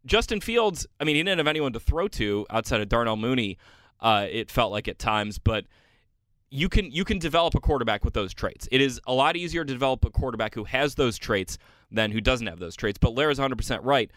[0.06, 3.58] Justin Fields, I mean, he didn't have anyone to throw to outside of Darnell Mooney.
[3.98, 5.64] Uh, it felt like at times, but
[6.54, 8.68] you can you can develop a quarterback with those traits.
[8.70, 11.56] It is a lot easier to develop a quarterback who has those traits
[11.90, 12.98] than who doesn't have those traits.
[12.98, 14.10] But Larra's 100% right.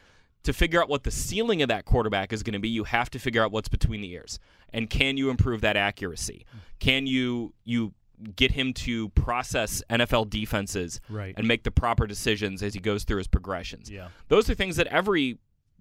[0.43, 3.09] To figure out what the ceiling of that quarterback is going to be, you have
[3.11, 4.37] to figure out what's between the ears.
[4.71, 6.45] And can you improve that accuracy?
[6.79, 7.93] Can you you
[8.35, 11.33] get him to process NFL defenses Right.
[11.37, 13.89] and make the proper decisions as he goes through his progressions?
[13.89, 14.09] Yeah.
[14.27, 15.37] Those are things that every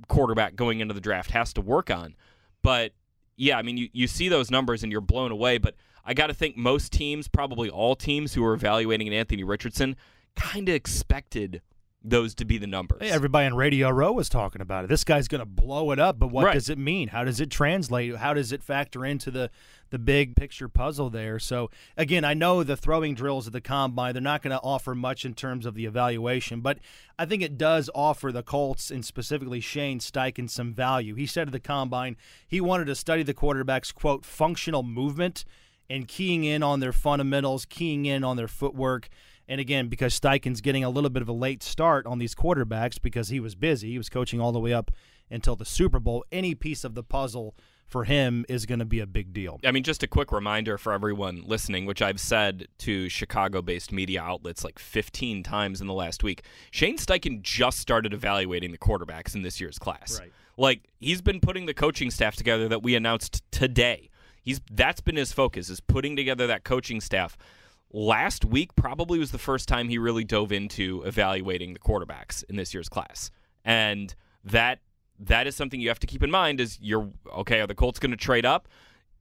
[0.09, 2.15] quarterback going into the draft has to work on.
[2.63, 2.93] But
[3.37, 5.59] yeah, I mean, you, you see those numbers and you're blown away.
[5.59, 9.45] But I got to think most teams, probably all teams who are evaluating an Anthony
[9.45, 9.97] Richardson,
[10.37, 11.63] kind of expected
[12.07, 12.99] those to be the numbers.
[13.01, 14.89] Hey, everybody on Radio Row was talking about it.
[14.89, 16.53] This guy's going to blow it up, but what Right.
[16.53, 17.09] does it mean?
[17.09, 18.17] How does it translate?
[18.17, 19.51] How does it factor into the
[19.89, 21.39] the big picture puzzle there?
[21.39, 24.95] So again, I know the throwing drills at the combine they're not going to offer
[24.95, 26.79] much in terms of the evaluation, but
[27.19, 31.15] I think it does offer the Colts and specifically Shane Steichen some value.
[31.15, 35.47] He said at the combine he wanted to study the quarterback's quote functional movement
[35.89, 39.09] and keying in on their fundamentals, keying in on their footwork.
[39.47, 43.01] And again, because Steichen's getting a little bit of a late start on these quarterbacks
[43.01, 44.91] because he was busy, he was coaching all the way up
[45.31, 46.25] until the Super Bowl.
[46.33, 47.55] Any piece of the puzzle
[47.87, 49.61] for him is going to be a big deal.
[49.65, 53.93] I mean, just a quick reminder for everyone listening, which I've said to Chicago based
[53.93, 56.45] media outlets like 15 times in the last week.
[56.71, 60.19] Shane Steichen just started evaluating the quarterbacks in this year's class.
[60.19, 60.33] Right.
[60.57, 64.09] Like, he's been putting the coaching staff together that we announced today.
[64.45, 67.37] He's That's been his focus, is putting together that coaching staff.
[67.93, 72.57] Last week probably was the first time he really dove into evaluating the quarterbacks in
[72.57, 73.31] this year's class.
[73.65, 74.81] And that
[75.19, 77.99] that is something you have to keep in mind is you're okay are the colts
[77.99, 78.69] going to trade up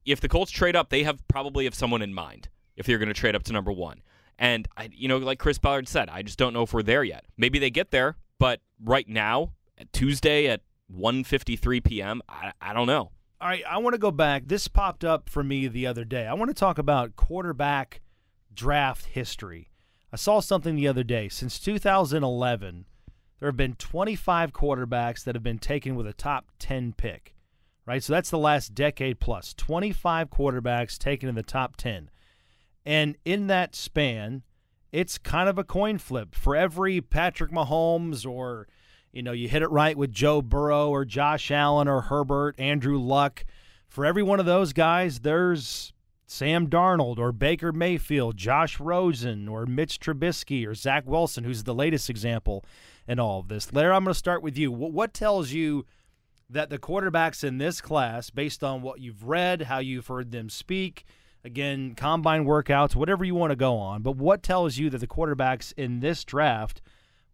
[0.04, 3.08] if the colts trade up they have probably have someone in mind if they're going
[3.08, 4.02] to trade up to number one
[4.38, 7.04] and I, you know like chris ballard said i just don't know if we're there
[7.04, 9.52] yet maybe they get there but right now
[9.92, 10.60] tuesday at
[10.94, 14.44] 1.53 p.m I, I don't know All right, I want to go back.
[14.46, 16.26] This popped up for me the other day.
[16.26, 18.00] I want to talk about quarterback
[18.54, 19.70] draft history.
[20.12, 21.28] I saw something the other day.
[21.28, 22.86] Since 2011,
[23.40, 27.34] there have been 25 quarterbacks that have been taken with a top 10 pick.
[27.84, 28.02] Right?
[28.02, 29.52] So that's the last decade plus.
[29.52, 32.10] 25 quarterbacks taken in the top 10.
[32.86, 34.42] And in that span,
[34.92, 36.34] it's kind of a coin flip.
[36.34, 38.68] For every Patrick Mahomes or
[39.14, 42.98] you know, you hit it right with Joe Burrow or Josh Allen or Herbert, Andrew
[42.98, 43.44] Luck.
[43.86, 45.92] For every one of those guys, there's
[46.26, 51.74] Sam Darnold or Baker Mayfield, Josh Rosen or Mitch Trubisky or Zach Wilson, who's the
[51.74, 52.64] latest example
[53.06, 53.72] in all of this.
[53.72, 54.72] Larry, I'm going to start with you.
[54.72, 55.86] What, what tells you
[56.50, 60.50] that the quarterbacks in this class, based on what you've read, how you've heard them
[60.50, 61.04] speak,
[61.44, 65.06] again, combine workouts, whatever you want to go on, but what tells you that the
[65.06, 66.82] quarterbacks in this draft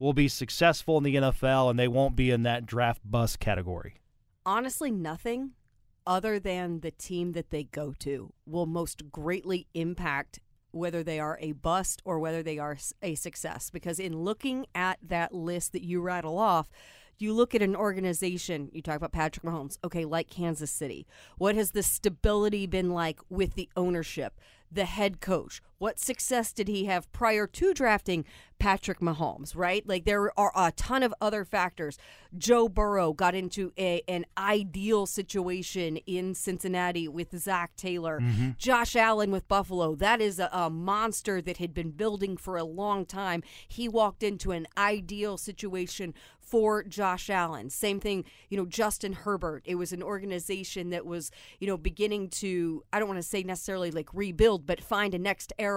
[0.00, 4.00] will be successful in the NFL and they won't be in that draft bust category?
[4.46, 5.52] honestly nothing
[6.06, 10.40] other than the team that they go to will most greatly impact
[10.72, 13.70] whether they are a bust or whether they are a success.
[13.70, 16.68] Because in looking at that list that you rattle off
[17.18, 19.76] you look at an organization you talk about Patrick Mahomes.
[19.84, 21.06] Okay like Kansas City.
[21.36, 24.40] What has the stability been like with the ownership
[24.72, 28.26] the head coach what success did he have prior to drafting
[28.58, 29.88] Patrick Mahomes, right?
[29.88, 31.96] Like there are a ton of other factors.
[32.36, 38.20] Joe Burrow got into a, an ideal situation in Cincinnati with Zac Taylor.
[38.20, 38.50] Mm-hmm.
[38.58, 39.94] Josh Allen with Buffalo.
[39.94, 43.42] That is a, a monster that had been building for a long time.
[43.66, 47.70] He walked into an ideal situation for Josh Allen.
[47.70, 49.62] Same thing, you know, Justin Herbert.
[49.64, 53.42] It was an organization that was, you know, beginning to, I don't want to say
[53.44, 55.69] necessarily like rebuild, but find a next era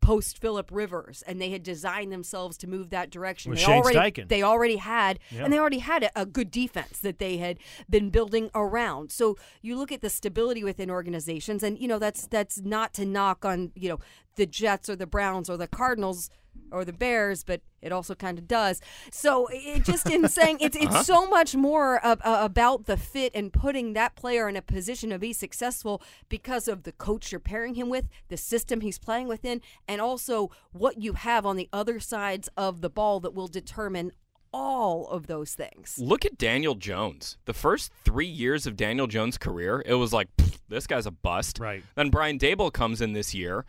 [0.00, 1.22] post Philip Rivers.
[1.26, 3.50] And they had designed themselves to move that direction.
[3.50, 4.28] With they Shane already, Steichen.
[4.28, 5.44] They already had, Yeah.
[5.44, 7.58] and they already had a, a good defense that they had
[7.88, 9.10] been building around.
[9.12, 13.04] So you look at the stability within organizations, and you know that's that's not to
[13.04, 13.98] knock on you know
[14.36, 16.30] the Jets or the Browns or the Cardinals
[16.72, 18.80] or the Bears, but it also kind of does.
[19.10, 23.32] So it just in saying it's it's so much more ab- uh, about the fit
[23.34, 27.40] and putting that player in a position to be successful because of the coach you're
[27.40, 31.68] pairing him with, the system he's playing within, and also what you have on the
[31.72, 34.12] other sides of the ball that will determine
[34.52, 35.98] all of those things.
[35.98, 37.36] Look at Daniel Jones.
[37.44, 40.28] The first three years of Daniel Jones' career, it was like,
[40.68, 41.58] this guy's a bust.
[41.58, 41.82] Right.
[41.94, 43.64] Then Brian Daboll comes in this year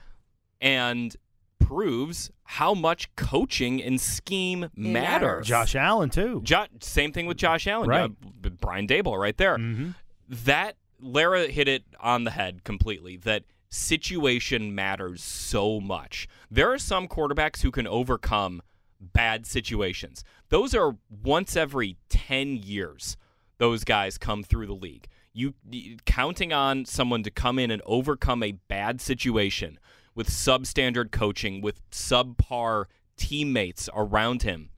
[0.61, 1.15] and
[1.59, 4.93] proves how much coaching and scheme matters.
[4.93, 5.47] matters.
[5.47, 6.41] Josh Allen, too.
[6.43, 7.89] Jo- same thing with Josh Allen.
[7.89, 8.11] Right.
[8.43, 9.57] Yeah, Brian Daboll right there.
[9.57, 9.91] Mm-hmm.
[10.29, 13.17] That Larra hit it on the head completely.
[13.17, 16.27] That situation matters so much.
[16.49, 18.61] There are some quarterbacks who can overcome
[18.99, 20.23] bad situations.
[20.49, 23.15] Those are once every 10 years
[23.59, 25.07] those guys come through the league.
[25.33, 29.77] You y- counting on someone to come in and overcome a bad situation
[30.15, 32.85] with substandard coaching, with subpar
[33.17, 34.69] teammates around him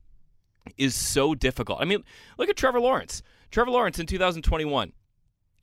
[0.77, 1.79] is so difficult.
[1.81, 2.03] I mean,
[2.37, 3.21] look at Trevor Lawrence.
[3.49, 4.93] Trevor Lawrence in 2021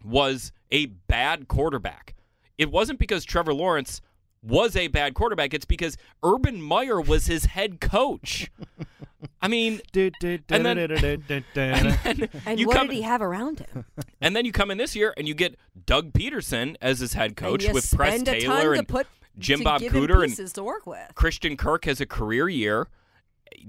[0.05, 2.15] was a bad quarterback.
[2.57, 4.01] It wasn't because Trevor Lawrence
[4.43, 8.51] was a bad quarterback, it's because Urban Meyer was his head coach.
[9.43, 13.85] I mean, Du- du- And then- and And what come did he have around him?
[14.21, 17.37] and then you come in this year and you get Doug Pederson as his head
[17.37, 19.07] coach and you with Press spend a ton Taylor to and put
[19.39, 21.15] Jim to Bob give him Cooter and to work with.
[21.15, 22.89] Christian Kirk has a career year,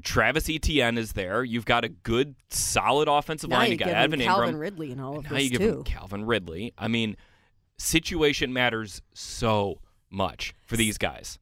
[0.03, 1.43] Travis Etienne is there.
[1.43, 3.67] You've got a good, solid offensive now line.
[3.67, 4.61] you You got give Evan him Calvin Ingram.
[4.61, 5.77] Ridley and all of now this you give too.
[5.79, 6.73] him Calvin Ridley.
[6.77, 7.15] I mean,
[7.77, 9.79] situation matters so
[10.09, 11.39] much for these guys.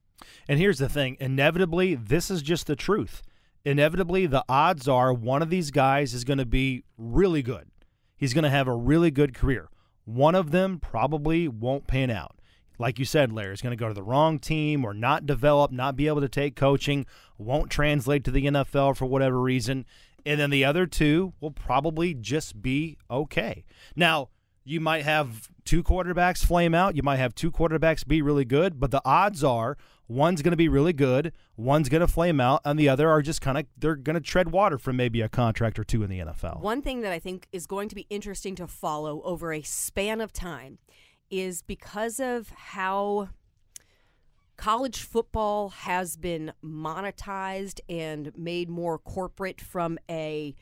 [0.48, 3.22] And here's the thing inevitably, this is just the truth.
[3.64, 7.68] Inevitably, the odds are one of these guys is going to be really good.
[8.16, 9.68] He's going to have a really good career.
[10.04, 12.37] One of them probably won't pan out.
[12.78, 15.72] Like you said, Larry, is going to go to the wrong team or not develop,
[15.72, 19.84] not be able to take coaching, won't translate to the NFL for whatever reason.
[20.24, 23.64] And then the other two will probably just be okay.
[23.96, 24.28] Now,
[24.64, 26.94] you might have two quarterbacks flame out.
[26.94, 29.76] You might have two quarterbacks be really good, but the odds are
[30.08, 33.22] one's going to be really good, one's going to flame out, and the other are
[33.22, 36.10] just kind of they're going to tread water for maybe a contract or two in
[36.10, 36.60] the NFL.
[36.60, 40.20] One thing that I think is going to be interesting to follow over a span
[40.20, 40.78] of time
[41.30, 43.28] is because of how
[44.56, 50.54] college football has been monetized and made more corporate from a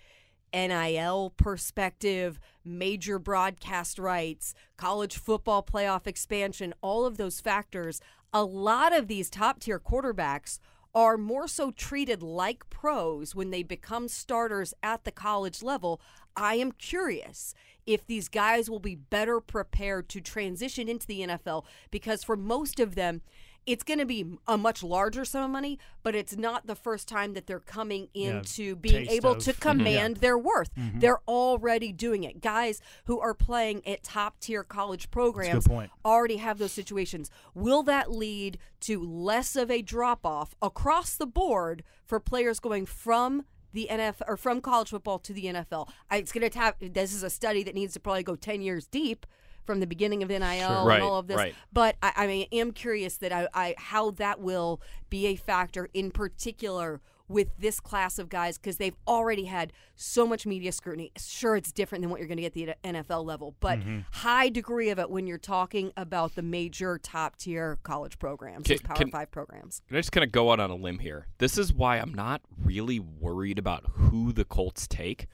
[0.52, 8.00] NIL perspective, major broadcast rights, college football playoff expansion, all of those factors,
[8.33, 10.59] a lot of these top tier quarterbacks
[10.94, 16.00] are more so treated like pros when they become starters at the college level.
[16.35, 17.55] I am curious
[17.87, 22.81] if these guys will be better prepared to transition into the NFL because for most
[22.81, 23.22] of them,
[23.64, 27.09] it's going to be a much larger sum of money, but it's not the first
[27.09, 29.61] time that they're coming Yeah, into being able of- to Mhm.
[29.61, 30.20] command Yeah.
[30.20, 30.72] their worth.
[30.77, 31.01] Mhm.
[31.01, 32.40] They're already doing it.
[32.40, 35.66] Guys who are playing at top tier college programs
[36.05, 37.29] already have those situations.
[37.55, 42.87] Will that lead to less of a drop off across the board for players going
[42.87, 45.88] from the NFL or from college football to the NFL?
[46.10, 46.78] I, it's going to tap.
[46.80, 49.26] This is a study that needs to probably go ten years deep
[49.64, 51.36] from the beginning of NIL Right, and all of this.
[51.36, 51.54] right.
[51.72, 55.88] But I, I mean, am curious that I, I how that will be a factor
[55.92, 61.10] in particular with this class of guys because they've already had so much media scrutiny.
[61.18, 63.98] Sure, it's different than what you're going to get at the NFL level, but Mm-hmm.
[64.12, 68.78] high degree of it when you're talking about the major top tier college programs, Can-
[68.78, 69.82] Power can- Five programs.
[69.88, 71.26] Can I just kind of go out on a limb here?
[71.38, 75.26] This is why I'm not really worried about who the Colts take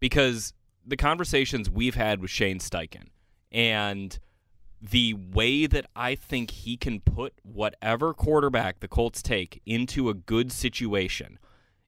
[0.00, 0.52] because
[0.86, 3.08] the conversations we've had with Shane Steichen
[3.52, 4.18] and
[4.80, 10.14] the way that I think he can put whatever quarterback the Colts take into a
[10.14, 11.38] good situation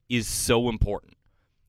[0.08, 1.14] is so important.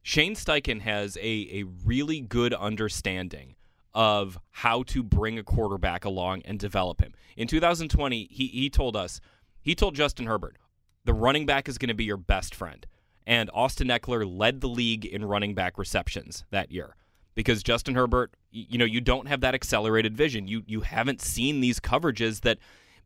[0.02, 3.56] Shane Steichen has a, a really good understanding
[3.94, 7.14] of how to bring a quarterback along and develop him.
[7.36, 9.20] In 2020, he, he told us,
[9.62, 10.58] he told Justin Herbert,
[11.06, 12.86] the running back is going to be your best friend.
[13.28, 16.96] And Austin Ekeler led the league in running back receptions that year
[17.40, 20.50] because Justin Herbert, you know, you don't have that accelerated vision.
[20.50, 22.58] You you haven't seen these coverages that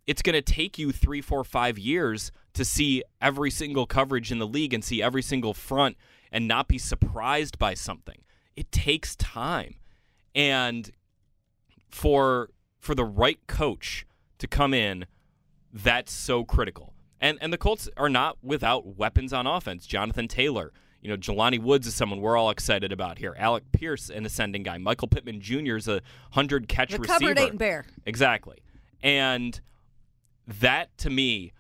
[0.08, 4.40] it's going to take you three, four, five years to see every single coverage in
[4.40, 5.98] the league and see every single front
[6.32, 8.24] and not be surprised by something.
[8.56, 9.76] It takes time,
[10.34, 10.90] and
[11.92, 14.08] for for the right coach
[14.40, 15.06] to come in,
[15.72, 16.96] that's so critical.
[17.22, 19.86] And and the Colts are not without weapons on offense.
[19.86, 23.36] Jonathan Taylor, you know, Jelani Woods is someone we're all excited about here.
[23.38, 24.78] Alec Pierce, an ascending guy.
[24.78, 25.76] Michael Pittman Jr.
[25.76, 27.20] is a hundred catch The receiver.
[27.20, 27.86] cupboard ain't bare.
[28.06, 28.60] Exactly.
[29.02, 29.60] And
[30.48, 31.52] that to me,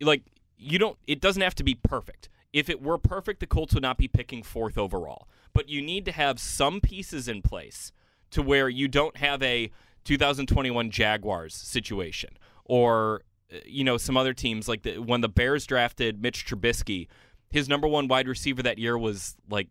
[0.00, 0.22] like
[0.56, 2.28] you don't it doesn't have to be perfect.
[2.52, 5.26] If it were perfect, the Colts would not be picking fourth overall.
[5.52, 7.92] But you need to have some pieces in place
[8.30, 9.70] to where you don't have a
[10.04, 12.30] 2021 Jaguars situation
[12.64, 17.08] or uh, you know some other teams like the, when the Bears drafted Mitch Trubisky,
[17.52, 19.68] his number one wide receiver that year was like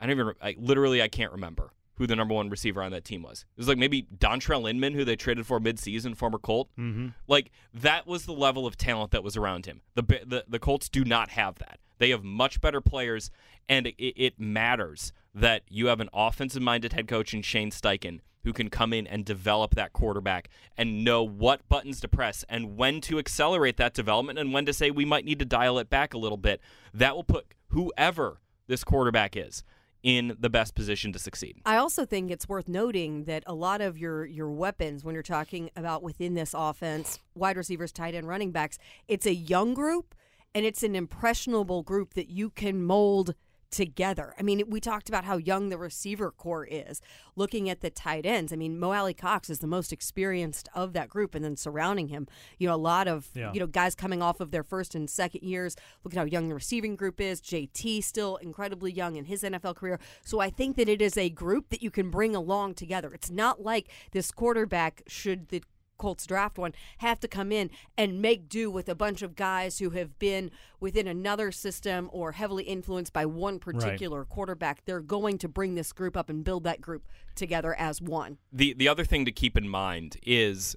[0.00, 3.04] I don't even I, literally I can't remember who the number one receiver on that
[3.04, 3.44] team was.
[3.56, 6.68] It was like maybe Dontrelle Inman, who they traded for midseason, former Colt.
[6.78, 7.08] Mm-hmm.
[7.26, 9.80] Like that was the level of talent that was around him.
[9.96, 11.80] The the, the Colts do not have that.
[11.98, 13.32] They have much better players,
[13.68, 18.52] and it, it matters that you have an offensive-minded head coach in Shane Steichen who
[18.52, 23.00] can come in and develop that quarterback and know what buttons to press and when
[23.02, 26.14] to accelerate that development and when to say we might need to dial it back
[26.14, 26.60] a little bit.
[26.94, 29.64] That will put whoever this quarterback is
[30.02, 31.60] in the best position to succeed.
[31.66, 35.22] I also think it's worth noting that a lot of your your weapons when you're
[35.22, 40.14] talking about within this offense, wide receivers, tight end, running backs, it's a young group
[40.54, 43.34] and it's an impressionable group that you can mold
[43.70, 44.34] together.
[44.38, 47.00] I mean, we talked about how young the receiver corps is.
[47.36, 51.08] Looking at the tight ends, I mean, Mo Alie-Cox is the most experienced of that
[51.08, 52.26] group, and then surrounding him,
[52.58, 53.52] you know, a lot of Yeah.
[53.52, 55.76] you know guys coming off of their first and second years.
[56.02, 57.40] Look at how young the receiving group is.
[57.40, 60.00] JT still incredibly young in his NFL career.
[60.24, 63.12] So I think that it is a group that you can bring along together.
[63.12, 65.62] It's not like this quarterback should the
[65.98, 69.78] Colts draft one, have to come in and make do with a bunch of guys
[69.78, 74.84] who have been within another system or heavily influenced by one particular quarterback.
[74.84, 78.38] They're going to bring this group up and build that group together as one.
[78.52, 80.76] The the other thing to keep in mind is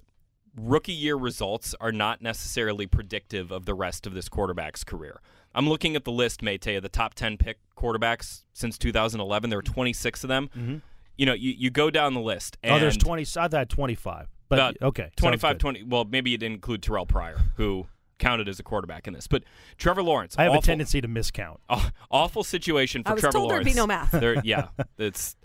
[0.56, 5.20] rookie year results are not necessarily predictive of the rest of this quarterback's career.
[5.54, 9.50] I'm looking at the list, Mate, of the top 10 pick quarterbacks since 2011.
[9.50, 10.50] There were 26 of them.
[10.56, 10.76] Mm-hmm.
[11.16, 12.56] You know, you, you go down the list.
[12.62, 13.26] And oh, there's 20.
[13.36, 14.28] I thought 25.
[14.52, 15.60] But uh, okay, sounds 25, good.
[15.60, 15.82] 20.
[15.84, 17.86] Well, maybe you didn't include Terrell Pryor, who
[18.18, 19.26] counted as a quarterback in this.
[19.26, 19.44] But
[19.78, 21.56] Trevor Lawrence, I have awful, a tendency to miscount.
[21.70, 23.64] aw- awful situation for I was Trevor told Lawrence.
[23.64, 24.10] there'd be no math.
[24.10, 25.36] There, yeah, it's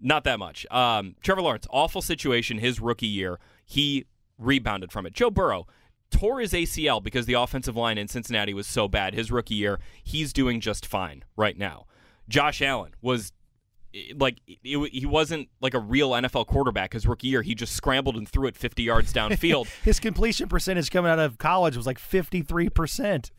[0.00, 0.66] not that much.
[0.70, 3.38] Um, Trevor Lawrence, awful situation his rookie year.
[3.64, 4.06] He
[4.38, 5.12] rebounded from it.
[5.12, 5.66] Joe Burrow
[6.10, 9.78] tore his ACL because the offensive line in Cincinnati was so bad his rookie year.
[10.02, 11.86] He's doing just fine right now.
[12.28, 13.32] Josh Allen was
[14.16, 17.42] like it, he wasn't like a real NFL quarterback his rookie year.
[17.42, 19.68] He just scrambled and threw it 50 yards downfield.
[19.82, 23.30] His completion percentage coming out of college was like 53%.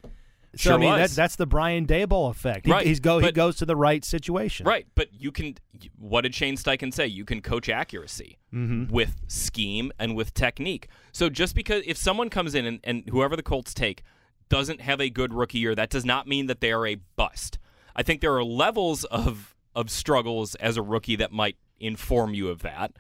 [0.56, 1.00] So Sure I mean was.
[1.00, 2.66] that's that's the Brian Daboll effect.
[2.66, 4.66] He, Right, he's go he goes to the right situation.
[4.66, 5.56] Right, but you can.
[6.00, 7.06] What did Shane Steichen say?
[7.06, 8.92] You can coach accuracy mm-hmm.
[8.92, 10.88] with scheme and with technique.
[11.12, 14.02] So just because if someone comes in and, and whoever the Colts take
[14.50, 17.60] doesn't have a good rookie year, that does not mean that they are a bust.
[17.96, 22.50] I think there are levels of of struggles as a rookie that might inform you
[22.50, 22.92] of that.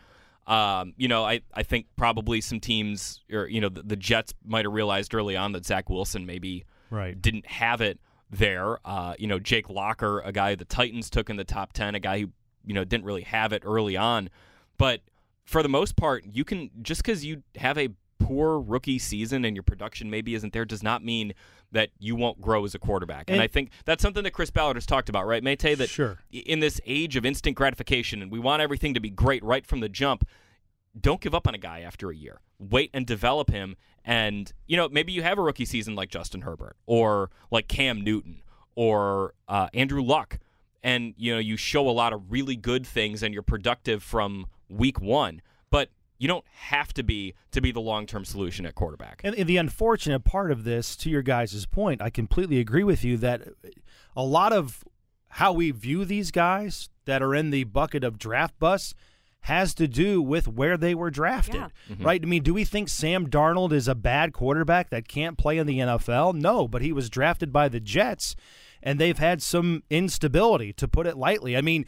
[0.47, 4.33] Um, you know, I, I think probably some teams, or you know, the, the Jets
[4.45, 7.21] might have realized early on that Zach Wilson maybe Right.
[7.21, 7.99] didn't have it
[8.31, 8.79] there.
[8.85, 11.99] Uh, you know, Jake Locker, a guy the Titans took in the top 10, a
[11.99, 12.29] guy who,
[12.65, 14.29] you know, didn't really have it early on.
[14.77, 15.01] But
[15.45, 17.89] for the most part, you can, just because you have a
[18.19, 21.33] poor rookie season and your production maybe isn't there, does not mean
[21.71, 23.25] that you won't grow as a quarterback.
[23.29, 25.77] And, And- I think that's something that Chris Ballard has talked about, right, Mayte?
[25.77, 26.19] That Sure.
[26.31, 29.79] in this age of instant gratification and we want everything to be great right from
[29.79, 30.27] the jump,
[30.99, 32.41] don't give up on a guy after a year.
[32.59, 33.75] Wait and develop him.
[34.03, 38.01] And, you know, maybe you have a rookie season like Justin Herbert or like Cam
[38.01, 38.41] Newton
[38.75, 40.39] or uh, Andrew Luck.
[40.81, 44.47] And, you know, you show a lot of really good things and you're productive from
[44.69, 45.41] week one.
[46.19, 49.21] But you don't have to be to be the long term solution at quarterback.
[49.23, 53.03] And, and the unfortunate part of this, to your guys' point, I completely agree with
[53.03, 53.41] you that
[54.15, 54.83] a lot of
[55.33, 58.93] how we view these guys that are in the bucket of draft busts
[59.43, 61.67] has to do with where they were drafted, Yeah.
[61.89, 62.03] Mm-hmm.
[62.05, 62.21] right?
[62.21, 65.65] I mean, do we think Sam Darnold is a bad quarterback that can't play in
[65.67, 66.33] the NFL?
[66.33, 68.35] No, but he was drafted by the Jets,
[68.83, 71.55] and they've had some instability, to put it lightly.
[71.55, 71.85] I mean,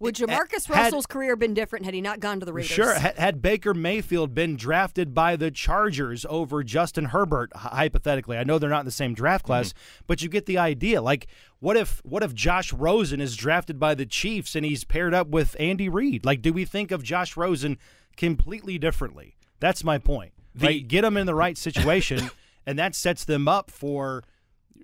[0.00, 2.70] Would uh, JaMarcus had- Russell's career been different had he not gone to the Raiders?
[2.70, 2.94] Sure.
[2.94, 8.58] Had, had Baker Mayfield been drafted by the Chargers over Justin Herbert, hypothetically, I know
[8.58, 9.52] they're not in the same draft mm-hmm.
[9.52, 9.74] class,
[10.06, 11.02] but you get the idea.
[11.02, 11.26] Like,
[11.60, 15.28] what if what if Josh Rosen is drafted by the Chiefs and he's paired up
[15.28, 16.24] with Andy Reid?
[16.24, 17.78] Like, do we think of Josh Rosen
[18.16, 19.36] completely differently?
[19.60, 20.32] That's my point.
[20.58, 20.86] right?
[20.86, 22.30] Get them in the right situation,
[22.66, 24.22] and that sets them up for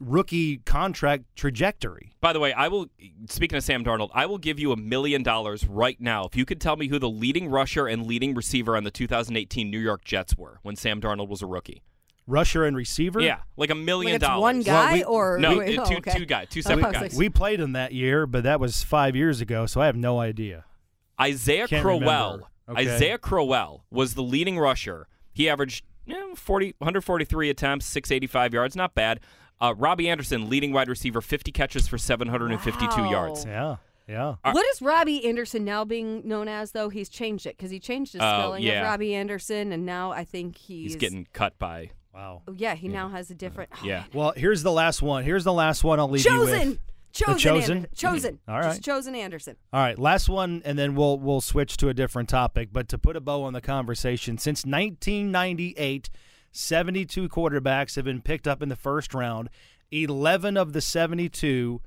[0.01, 2.12] rookie contract trajectory.
[2.20, 2.86] By the way, I will.
[3.28, 6.45] Speaking of Sam Darnold, I will give you a million dollars right now if you
[6.45, 10.05] could tell me who the leading rusher and leading receiver on the 2018 New York
[10.05, 11.82] Jets were when Sam Darnold was a rookie.
[12.26, 13.20] Rusher and receiver.
[13.20, 14.40] Yeah, like a million Like it's dollars.
[14.42, 16.16] one guy we- or No, wait, it- oh, two, okay.
[16.16, 17.14] two guys, two separate guys.
[17.14, 20.18] We played him that year, but that was five years ago, so I have no
[20.20, 20.64] idea.
[21.20, 22.49] Isaiah Can't Crowell.
[22.68, 22.80] Okay.
[22.95, 25.07] Isaiah Crowell was the leading rusher.
[25.34, 29.20] He averaged eh, 40, 143 attempts, 685 yards, not bad.
[29.61, 33.11] Uh, Robbie Anderson, leading wide receiver, 50 catches for 752 Wow.
[33.11, 33.45] yards.
[33.45, 33.77] Yeah,
[34.09, 34.35] yeah.
[34.43, 36.89] What is Robbie Anderson now being known as, though?
[36.89, 38.81] He's changed it because he changed his Oh, spelling yeah.
[38.81, 41.91] of Robbie Anderson, and now I think he's, He's getting cut by.
[42.15, 42.43] Wow.
[42.47, 43.71] Oh, yeah, he now has a different.
[43.75, 44.05] oh, Yeah.
[44.13, 45.25] Well, here's the last one.
[45.25, 46.79] Here's the last one I'll leave you chosen, with.
[47.13, 47.77] chosen, chosen?
[47.79, 48.39] Ander- chosen.
[48.47, 49.57] All Just chosen Anderson.
[49.73, 52.69] All right, last one, and then we'll we'll switch to a different topic.
[52.73, 56.11] But to put a bow on the conversation, since 1998,
[56.55, 59.51] 72 quarterbacks have been picked up in the first round.
[59.91, 61.81] 11 of the 72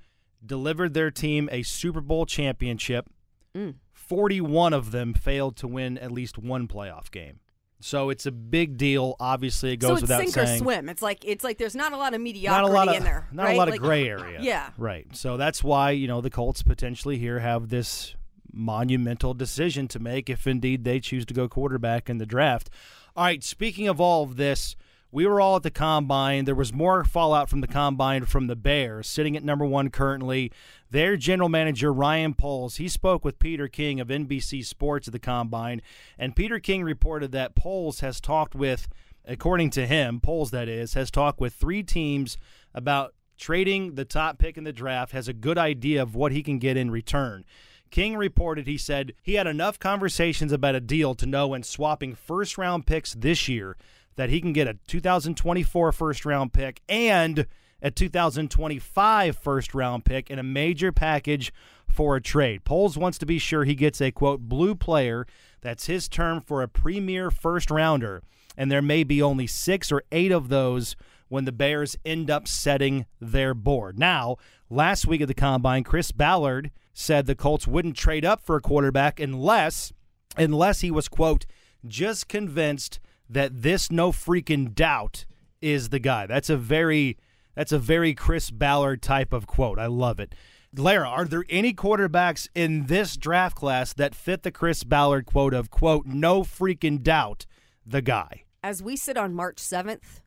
[0.46, 3.10] delivered their team a Super Bowl championship.
[3.56, 3.76] Mm.
[3.94, 7.40] 41 of them failed to win at least one playoff game.
[7.80, 9.16] So it's a big deal.
[9.20, 10.62] Obviously, it goes so it's without sink saying.
[10.62, 10.90] or swim.
[10.90, 13.28] It's like it's like there's not a lot of mediocrity lot of in there.
[13.32, 13.56] not right?
[13.56, 14.40] a lot of gray area.
[14.42, 14.72] Yeah.
[14.78, 15.06] right.
[15.16, 18.16] So that's why you know the Colts potentially here have this
[18.52, 22.70] monumental decision to make if indeed they choose to go quarterback in the draft.
[23.18, 23.44] All right.
[23.44, 24.76] Speaking of all of this,
[25.12, 26.46] we were all at the combine.
[26.46, 30.52] There was more fallout from the combine from the Bears, sitting at number one currently.
[30.92, 35.20] Their general manager Ryan Poles he spoke with Peter King of NBC Sports at the
[35.20, 35.82] combine,
[36.20, 38.88] and Peter King reported that Poles has talked with
[39.28, 42.38] according to him, polls that is, has talked with three teams
[42.76, 46.44] about trading the top pick in the draft, has a good idea of what he
[46.44, 47.44] can get in return.
[47.92, 52.16] King reported he said he had enough conversations about a deal to know when swapping
[52.16, 53.78] first round picks this year
[54.16, 57.46] that he can get a 2024 first round pick and
[57.82, 61.54] a 2025 first round pick in a major package
[61.88, 62.64] for a trade.
[62.64, 65.26] Poles wants to be sure he gets a quote blue player.
[65.62, 68.22] That's his term for a premier first rounder.
[68.58, 70.96] And there may be only six or eight of those
[71.28, 74.00] when the Bears end up setting their board.
[74.00, 74.38] Now,
[74.70, 78.62] last week at the combine, Chris Ballard said the Colts wouldn't trade up for a
[78.62, 79.94] quarterback unless
[80.36, 81.46] unless he was quote
[81.86, 85.26] just convinced that this no freaking doubt
[85.62, 86.26] is the guy.
[86.26, 87.18] That's a very
[87.56, 89.78] that's a very Chris Ballard type of quote.
[89.78, 90.34] I love it.
[90.76, 95.54] Larra, are there any quarterbacks in this draft class that fit the Chris Ballard quote
[95.54, 97.46] of quote no freaking doubt
[97.86, 98.44] the guy?
[98.64, 100.22] As we sit on March 7th,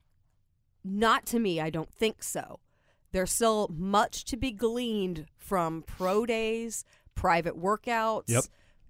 [0.85, 2.61] not to me, I don't think so.
[3.13, 6.85] There's still much to be gleaned from pro days,
[7.15, 8.45] private workouts, Yep.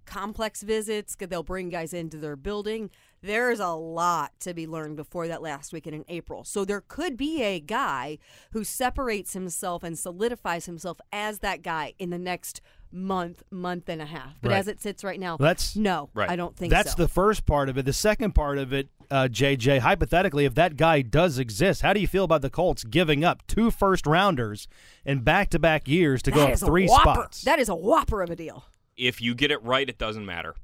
[0.05, 1.15] complex visits.
[1.19, 2.89] They'll bring guys into their building.
[3.23, 6.43] There's a lot to be learned before that last weekend in April.
[6.43, 8.17] So there could be a guy
[8.51, 12.61] who separates himself and solidifies himself as that guy in the next
[12.91, 14.35] month, month and a half.
[14.41, 14.57] But Right.
[14.57, 16.29] as it sits right now, That's- no, Right.
[16.29, 16.97] I don't think That's so.
[17.01, 17.85] the first part of it.
[17.85, 21.99] The second part of it, uh, JJ, hypothetically, if that guy does exist, how do
[21.99, 24.67] you feel about the Colts giving up two first rounders
[25.05, 27.41] in back to back years to go up three spots?
[27.43, 28.65] That is a whopper of a deal.
[28.97, 30.55] If you get it right, it doesn't matter.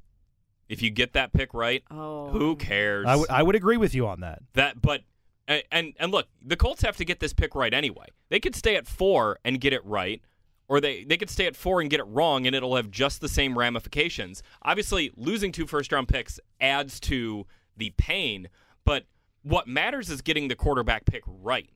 [0.68, 2.28] If you get that pick right, Oh.
[2.30, 3.06] who cares?
[3.06, 4.40] I, w- I would agree with you on that.
[4.54, 5.02] that but
[5.46, 8.06] and, and and look, the Colts have to get this pick right anyway.
[8.28, 10.20] They could stay at 4 and get it right
[10.68, 13.22] or they they could stay at 4 and get it wrong and it'll have just
[13.22, 14.42] the same ramifications.
[14.62, 17.46] Obviously, losing two first round picks adds to
[17.78, 18.48] the pain,
[18.84, 19.06] but
[19.42, 21.70] what matters is getting the quarterback pick right.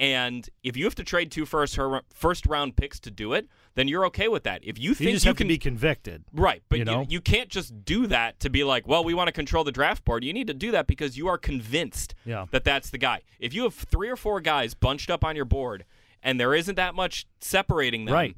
[0.00, 1.76] And if you have to trade two first
[2.14, 4.60] first round picks to do it, then you're okay with that.
[4.62, 6.22] If you You think just you have can to be convicted.
[6.32, 9.26] Right, but You you, you, can't just do that to be like, well, we want
[9.26, 10.22] to control the draft board.
[10.22, 12.46] You need to do that because you are convinced Yeah.
[12.52, 13.22] that that's the guy.
[13.40, 15.84] If you have three or four guys bunched up on your board
[16.22, 18.36] and there isn't that much separating them, Right.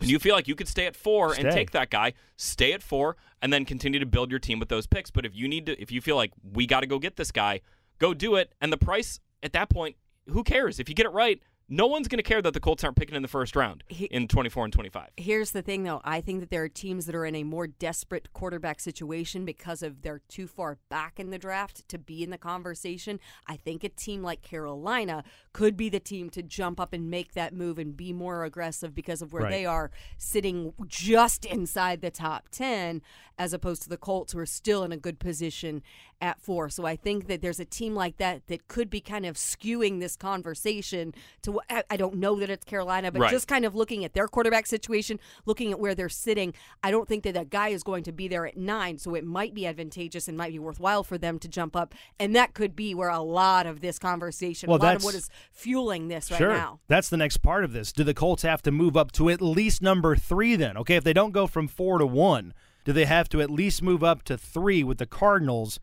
[0.00, 2.82] And you feel like you could stay at four and take that guy, stay at
[2.82, 5.10] four, and then continue to build your team with those picks.
[5.10, 7.32] But if you need to, if you feel like we got to go get this
[7.32, 7.60] guy,
[7.98, 8.52] go do it.
[8.60, 9.96] And the price at that point,
[10.28, 10.78] who cares?
[10.78, 13.14] If you get it right, no one's going to care that the Colts aren't picking
[13.14, 15.10] in the first round He- in 24 and 25.
[15.16, 16.00] Here's the thing, though.
[16.04, 19.82] I think that there are teams that are in a more desperate quarterback situation because
[19.82, 23.20] of they're too far back in the draft to be in the conversation.
[23.46, 27.34] I think a team like Carolina could be the team to jump up and make
[27.34, 29.50] that move and be more aggressive because of where Right.
[29.50, 33.02] they are sitting just inside the top 10,
[33.38, 35.82] as opposed to the Colts, who are still in a good position
[36.20, 36.68] at four.
[36.68, 40.00] So I think that there's a team like that that could be kind of skewing
[40.00, 41.60] this conversation to.
[41.90, 43.30] I don't know that it's Carolina, but Right.
[43.30, 47.06] just kind of looking at their quarterback situation, looking at where they're sitting, I don't
[47.08, 48.98] think that that guy is going to be there at nine.
[48.98, 51.94] So it might be advantageous and might be worthwhile for them to jump up.
[52.18, 55.14] And that could be where a lot of this conversation, Well, a lot of what
[55.14, 56.48] is fueling this right sure.
[56.52, 56.80] now.
[56.88, 57.92] That's the next part of this.
[57.92, 60.76] Do the Colts have to move up to at least number three then?
[60.78, 62.54] Okay, if they don't go from four to one,
[62.84, 65.78] do they have to at least move up to three with the Cardinals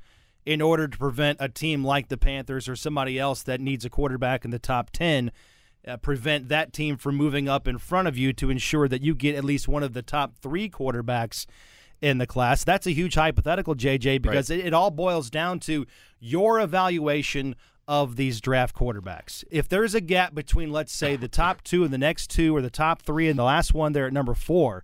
[0.46, 3.90] in order to prevent a team like the Panthers or somebody else that needs a
[3.90, 5.32] quarterback in the top 10?
[5.88, 9.14] Uh, prevent that team from moving up in front of you to ensure that you
[9.14, 11.46] get at least one of the top three quarterbacks
[12.02, 12.64] in the class.
[12.64, 15.86] That's a huge hypothetical, JJ, because it, it all boils down to
[16.20, 17.56] your evaluation
[17.88, 19.44] of these draft quarterbacks.
[19.52, 22.62] If there's a gap between, let's say, the top two and the next two, or
[22.62, 24.84] the top three and the last one there at number four,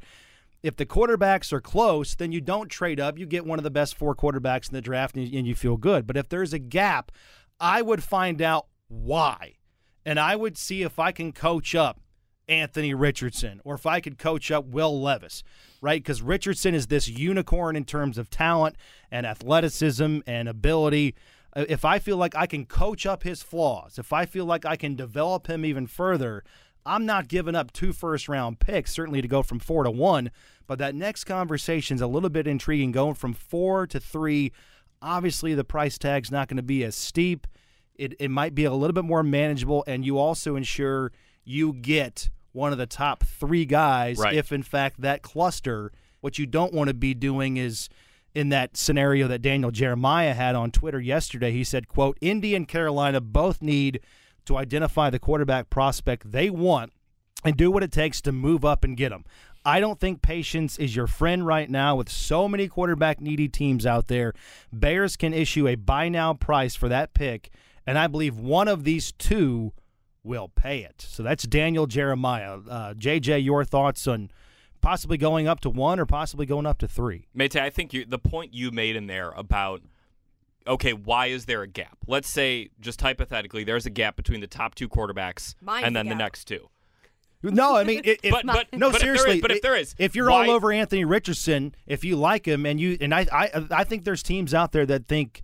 [0.63, 3.17] if the quarterbacks are close, then you don't trade up.
[3.17, 5.77] You get one of the best four quarterbacks in the draft and, and you feel
[5.77, 6.05] good.
[6.05, 7.11] But if there's a gap,
[7.59, 9.55] I would find out why.
[10.05, 11.99] And I would see if I can coach up
[12.47, 15.43] Anthony Richardson or if I could coach up Will Levis,
[15.79, 16.01] right?
[16.01, 18.75] Because Richardson is this unicorn in terms of talent
[19.09, 21.15] and athleticism and ability.
[21.55, 24.65] Uh, If I feel like I can coach up his flaws, if I feel like
[24.65, 26.43] I can develop him even further,
[26.85, 30.31] I'm not giving up two first round picks, certainly to go from four to one.
[30.67, 34.51] But that next conversation's a little bit intriguing, going from four to three.
[35.01, 37.47] Obviously, the price tag's not going to be as steep.
[37.95, 41.11] It, it might be a little bit more manageable, and you also ensure
[41.43, 44.35] you get one of the top three guys Right.
[44.35, 45.91] if, in fact, that cluster.
[46.21, 47.89] What you don't want to be doing is
[48.35, 51.51] in that scenario that Daniel Jeremiah had on Twitter yesterday.
[51.51, 53.99] He said, "quote Indy and Carolina both need
[54.45, 56.91] to identify the quarterback prospect they want
[57.43, 59.25] and do what it takes to move up and get them."
[59.63, 63.85] I don't think patience is your friend right now with so many quarterback needy teams
[63.85, 64.33] out there.
[64.73, 67.51] Bears can issue a buy now price for that pick,
[67.85, 69.73] and I believe one of these two
[70.23, 71.01] will pay it.
[71.07, 72.59] So that's Daniel Jeremiah.
[72.67, 74.31] Uh, JJ, your thoughts on
[74.81, 77.27] possibly going up to one or possibly going up to three.
[77.33, 79.81] Mate, I think you, the point you made in there about
[80.67, 81.97] okay, why is there a gap?
[82.07, 86.05] Let's say, just hypothetically, there's a gap between the top two quarterbacks Mine's and then
[86.07, 86.19] the gap.
[86.19, 86.69] next two.
[87.43, 89.35] No, I mean, if, But- but- no, but if seriously.
[89.37, 92.47] is- but if there is, if you're why- all over Anthony Richardson, if you like
[92.47, 95.41] him, and you and I, I, I think there's teams out there that think,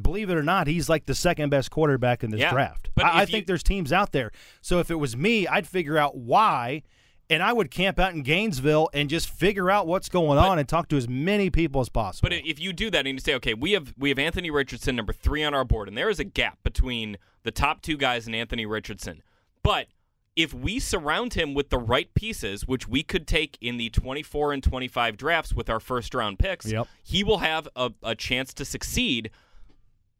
[0.00, 2.88] believe it or not, he's like the second best quarterback in this Yeah, draft.
[2.94, 4.30] but I, I if you- think there's teams out there.
[4.62, 6.82] So if it was me, I'd figure out why.
[7.30, 10.68] And I would camp out in Gainesville and just figure out what's going on and
[10.68, 12.28] talk to as many people as possible.
[12.28, 14.96] But if you do that and you say, okay, we have we have Anthony Richardson
[14.96, 18.26] number three on our board, and there is a gap between the top two guys
[18.26, 19.22] and Anthony Richardson.
[19.62, 19.86] But
[20.34, 24.52] if we surround him with the right pieces, which we could take in the 24
[24.52, 26.88] and 25 drafts with our first round picks, Yep.
[27.02, 29.30] he will have a, a chance to succeed.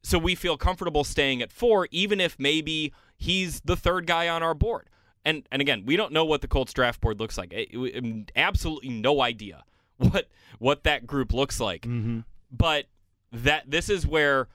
[0.03, 4.43] So we feel comfortable staying at four, even if maybe he's the third guy on
[4.43, 4.89] our board.
[5.25, 7.53] And and again, we don't know what the Colts draft board looks like.
[7.53, 9.65] Eh, it- it- um, absolutely no idea
[9.99, 11.83] what what that group looks like.
[11.83, 12.21] Mm-hmm.
[12.51, 12.87] But
[13.33, 14.49] that this is where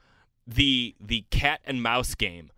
[0.47, 2.51] the the cat and mouse game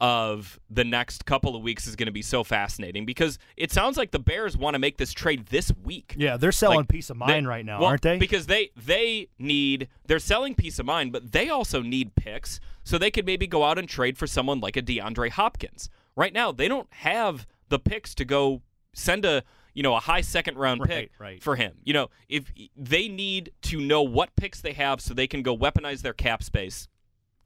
[0.00, 3.96] of the next couple of weeks is going to be so fascinating because it sounds
[3.96, 6.14] like the Bears want to make this trade this week.
[6.16, 8.16] yeah, they're selling Like, peace of mind they- right now, well, aren't they?
[8.16, 12.96] Because they they need they're selling peace of mind, but they also need picks so
[12.96, 15.90] they could maybe go out and trade for someone like a DeAndre Hopkins.
[16.18, 18.62] Right now, they don't have the picks to go
[18.92, 21.40] send a you know a high second round Right, pick right.
[21.42, 21.74] for him.
[21.84, 25.56] You know, if they need to know what picks they have so they can go
[25.56, 26.88] weaponize their cap space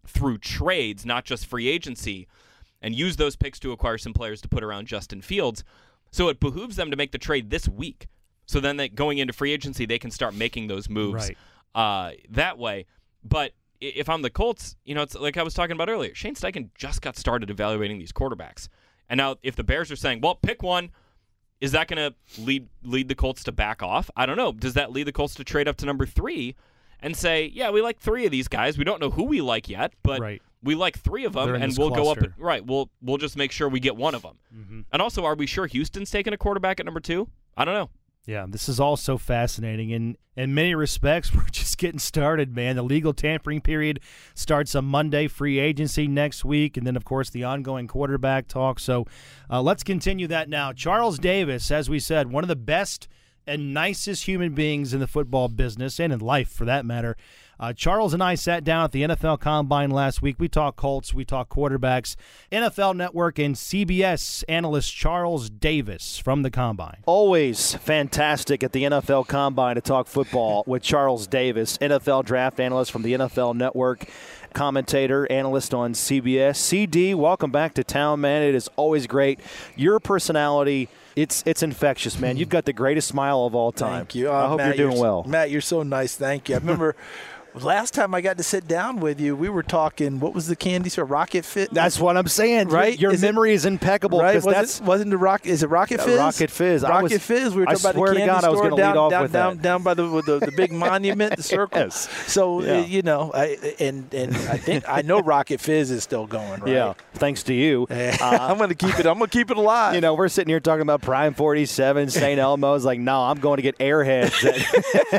[0.06, 2.26] through trades, not just free agency,
[2.80, 5.62] and use those picks to acquire some players to put around Justin Fields.
[6.10, 8.08] So it behooves them to make the trade this week.
[8.46, 11.36] So then they, going into free agency, they can start making those moves Right.
[11.74, 12.86] uh, that way.
[13.22, 13.52] But
[13.83, 16.14] if I'm the Colts, you know, it's like I was talking about earlier.
[16.14, 18.68] Shane Steichen just got started evaluating these quarterbacks,
[19.09, 20.91] and now if the Bears are saying, "Well, pick one,"
[21.61, 24.11] is that going to lead lead the Colts to back off?
[24.16, 24.53] I don't know.
[24.53, 26.55] Does that lead the Colts to trade up to number three
[27.01, 28.78] and say, "Yeah, we like three of these guys.
[28.78, 30.41] We don't know who we like yet, but Right.
[30.62, 32.18] we like three of them, They're and we'll go up.
[32.18, 34.39] And, right, we'll we'll just make sure we get one of them.
[34.57, 34.80] Mm-hmm.
[34.93, 37.28] And also, are we sure Houston's taking a quarterback at number two?
[37.57, 37.91] I don't know.
[38.24, 39.92] Yeah, this is all so fascinating.
[39.92, 42.76] And in many respects, we're just getting started, man.
[42.76, 44.00] The legal tampering period
[44.34, 48.78] starts on Monday, free agency next week, and then of course the ongoing quarterback talk.
[48.78, 49.06] So
[49.50, 50.72] uh, let's continue that now.
[50.72, 53.08] Charles Davis, as we said, one of the best
[53.44, 57.16] and nicest human beings in the football business and in life for that matter.
[57.62, 60.34] Uh, Charles and I sat down at the NFL Combine last week.
[60.40, 62.16] We talked Colts, we talked quarterbacks.
[62.50, 66.96] NFL Network and CBS analyst Charles Davis from the Combine.
[67.06, 72.90] Always fantastic at the NFL Combine to talk football with Charles Davis, NFL draft analyst
[72.90, 74.06] from the NFL Network,
[74.54, 76.56] commentator, analyst on CBS.
[76.56, 78.42] CD, welcome back to town, man.
[78.42, 79.38] It is always great.
[79.76, 80.88] Your personality.
[81.14, 82.38] It's it's infectious, man.
[82.38, 83.98] You've got the greatest smile of all time.
[84.06, 84.30] Thank you.
[84.30, 85.24] I Uh, hope Matt, you're doing s- well.
[85.28, 86.16] Matt, you're so nice.
[86.16, 86.54] Thank you.
[86.54, 86.96] I remember
[87.55, 90.20] last time I got to sit down with you, we were talking.
[90.20, 91.05] What was the candy store?
[91.05, 91.72] Rocket Fit.
[91.72, 92.68] That's what I'm saying.
[92.68, 92.98] Right?
[92.98, 94.34] Your Is memory is impeccable right.
[94.36, 95.46] Was that's it, wasn't the rock?
[95.46, 96.18] Is it Rocket Uh, Fizz?
[96.18, 96.84] Rocket Fizz.
[96.84, 97.55] I Rocket was- Fizz.
[97.55, 99.11] We were I talking about swear the to candy God I was store down, off
[99.11, 99.62] down, with down, that.
[99.62, 101.80] down by the the, the big monument, the circle.
[101.80, 102.09] Yes.
[102.30, 102.78] So Yeah.
[102.78, 106.61] uh, you know, I, and and I think I know Rocket Fizz is still going.
[106.61, 106.72] Right?
[106.72, 106.94] yeah.
[107.14, 107.86] Thanks to you.
[107.90, 109.07] I'm gonna keep it.
[109.07, 109.94] I'm gonna keep it alive.
[109.94, 112.38] You know, we're sitting here talking about Prime 47, St.
[112.40, 112.84] Elmo's.
[112.84, 114.44] Like, no, I'm going to get Airheads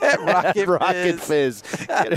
[0.01, 1.61] at Rocket, Rocket Fizz.
[1.61, 1.63] Fizz.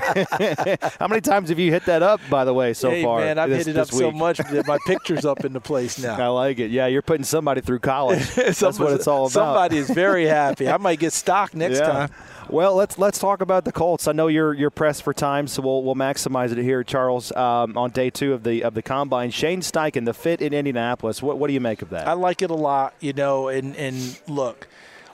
[0.99, 3.21] How many times have you hit that up, by the way, so hey, far?
[3.21, 5.61] man, I've this, hit it up this so much that my picture's up in the
[5.61, 6.17] place now.
[6.21, 6.71] I like it.
[6.71, 8.29] Yeah, you're putting somebody through college.
[8.35, 9.33] That's what it's all about.
[9.33, 10.69] Somebody is very happy.
[10.69, 11.87] I might get stock next Yeah.
[11.87, 12.11] time.
[12.49, 14.07] Well, let's let's talk about the Colts.
[14.07, 17.33] I know you're you're pressed for time, so we'll we'll maximize it here, Charles.
[17.33, 21.21] Um, on day two of the of the combine, Shane Steichen, the fit in Indianapolis.
[21.21, 22.07] What what do you make of that?
[22.07, 24.69] I like it a lot, you know, and, and look,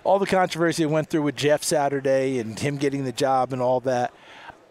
[0.04, 3.62] all the controversy I went through with Jeff Saturday and him getting the job and
[3.62, 4.12] all that,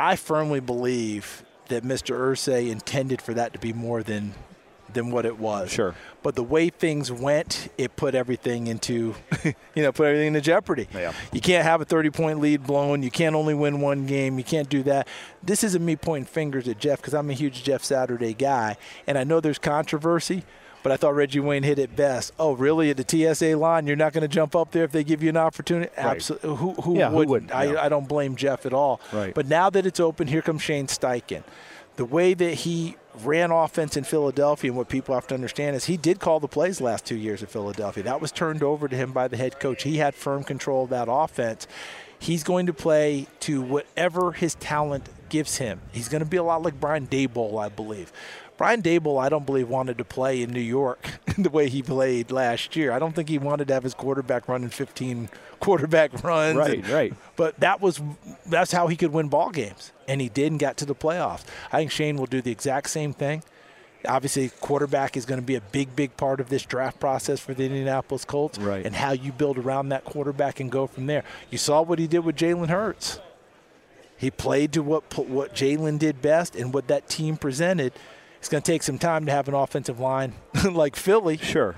[0.02, 2.18] I firmly believe that Mr.
[2.18, 4.34] Irsay intended for that to be more than
[4.94, 5.72] than what it was.
[5.72, 5.96] Sure.
[6.22, 10.88] But the way things went, it put everything into, you know, put everything into jeopardy.
[10.94, 11.14] Yeah.
[11.32, 13.02] You can't have a 30 point lead blown.
[13.04, 14.38] You can't only win one game.
[14.38, 15.08] You can't do that.
[15.42, 18.76] This isn't me pointing fingers at Jeff because I'm a huge Jeff Saturday guy.
[19.08, 20.44] And I know there's controversy,
[20.84, 22.34] but I thought Reggie Wayne hit it best.
[22.40, 22.90] Oh, really?
[22.90, 25.30] At the TSA line, you're not going to jump up there if they give you
[25.30, 25.92] an opportunity?
[25.98, 26.16] Right.
[26.16, 26.56] Absolutely.
[26.56, 27.30] Who, who Yeah, who wouldn't?
[27.30, 27.56] wouldn't?
[27.56, 27.82] I, Yeah.
[27.84, 29.00] I don't blame Jeff at all.
[29.12, 29.34] Right.
[29.34, 31.44] But now that it's open, here comes Shane Steichen.
[31.98, 35.86] The way that he ran offense in Philadelphia and what people have to understand is
[35.86, 38.04] he did call the plays the last two years at Philadelphia.
[38.04, 39.84] That was turned over to him by the head coach.
[39.84, 41.68] He had firm control of that offense.
[42.18, 45.82] He's going to play to whatever his talent gives him.
[45.92, 48.14] He's going to be a lot like Brian Daboll, I believe.
[48.62, 52.30] Brian Daboll, I don't believe, wanted to play in New York the way he played
[52.30, 52.92] last year.
[52.92, 56.58] I don't think he wanted to have his quarterback running 15 quarterback runs.
[56.58, 57.14] Right, and- right.
[57.36, 58.00] But that was
[58.46, 61.44] that's how he could win ball games, and he did and got to the playoffs.
[61.72, 63.42] I think Shane will do the exact same thing.
[64.08, 67.54] Obviously, quarterback is going to be a big, big part of this draft process for
[67.56, 68.86] the Indianapolis Colts, Right.
[68.86, 71.24] and how you build around that quarterback and go from there.
[71.50, 73.20] You saw what he did with Jalen Hurts.
[74.18, 77.94] He played to what what Jalen did best and what that team presented.
[78.42, 80.34] It's going to take some time to have an offensive line
[80.72, 81.76] like Philly, Sure.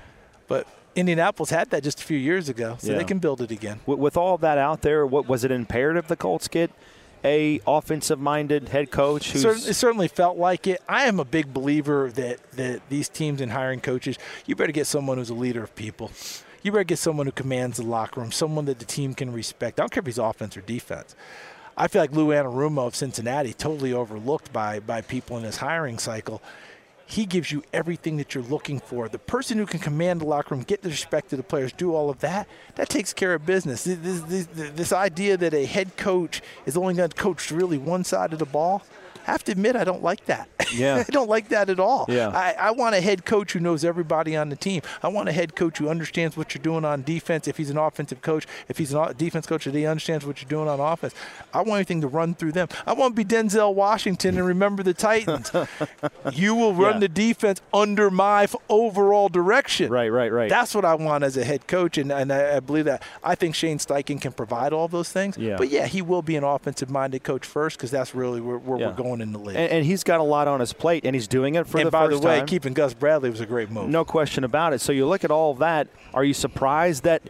[0.48, 2.98] but Indianapolis had that just a few years ago, so Yeah.
[2.98, 3.80] they can build it again.
[3.84, 6.70] With, with all that out there, what was it imperative the Colts get
[7.22, 10.82] a offensive-minded head coach who's it certainly felt like it.
[10.88, 14.86] I am a big believer that, that these teams and hiring coaches, you better get
[14.86, 16.10] someone who's a leader of people.
[16.62, 19.78] You better get someone who commands the locker room, someone that the team can respect.
[19.78, 21.14] I don't care if he's offense or defense.
[21.76, 25.98] I feel like Lou Anarumo of Cincinnati, totally overlooked by by people in his hiring
[25.98, 26.42] cycle.
[27.06, 29.08] He gives you everything that you're looking for.
[29.08, 31.94] The person who can command the locker room, get the respect of the players, do
[31.94, 33.84] all of that, that takes care of business.
[33.84, 38.04] This, this, this, idea that a head coach is only going to coach really one
[38.04, 38.82] side of the ball,
[39.24, 40.48] have to admit, I don't like that.
[40.72, 41.04] Yeah.
[41.08, 42.06] I don't like that at all.
[42.08, 42.28] Yeah.
[42.28, 44.82] I, I want a head coach who knows everybody on the team.
[45.02, 47.48] I want a head coach who understands what you're doing on defense.
[47.48, 50.48] If he's an offensive coach, if he's a defense coach, that he understands what you're
[50.48, 51.14] doing on offense.
[51.52, 52.68] I want anything to run through them.
[52.86, 55.50] I want to be Denzel Washington and remember the Titans.
[56.32, 56.98] you will run Yeah.
[57.00, 59.90] the defense under my overall direction.
[59.90, 60.50] Right, right, right.
[60.50, 63.02] That's what I want as a head coach, and, and I, I believe that.
[63.22, 65.36] I think Shane Steichen can provide all those things.
[65.38, 65.56] Yeah.
[65.56, 68.88] But yeah, he will be an offensive-minded coach first because that's really where, where Yeah.
[68.88, 69.56] we're going in the league.
[69.56, 71.86] and, and he's got a lot on his plate, and he's doing it for And
[71.86, 72.46] the by the way, time.
[72.46, 73.88] keeping Gus Bradley was a great move.
[73.88, 74.80] No question about it.
[74.80, 75.88] So you look at all of that.
[76.12, 77.22] Are you surprised that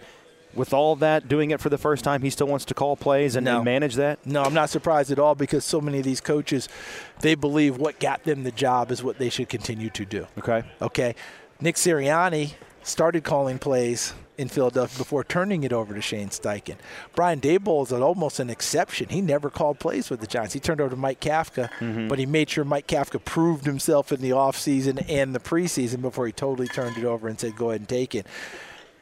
[0.55, 3.35] with all that doing it for the first time, he still wants to call plays
[3.35, 3.57] and, No.
[3.57, 4.25] and manage that?
[4.25, 6.69] No, I'm not surprised at all because so many of these coaches,
[7.21, 10.27] they believe what got them the job is what they should continue to do.
[10.39, 10.63] Okay.
[10.81, 11.15] Okay.
[11.61, 12.53] Nick Sirianni
[12.85, 16.77] started calling plays in Philadelphia before turning it over to Shane Steichen.
[17.15, 19.09] Brian Daboll is an, almost an exception.
[19.09, 20.55] He never called plays with the Giants.
[20.55, 22.09] He turned over to Mike Kafka, mm-hmm.
[22.09, 26.27] but he made sure Mike Kafka proved himself in the offseason and the preseason before
[26.27, 28.27] he totally turned it over and said, go ahead and take it.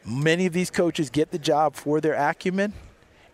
[0.05, 2.72] Many of these coaches get the job for their acumen.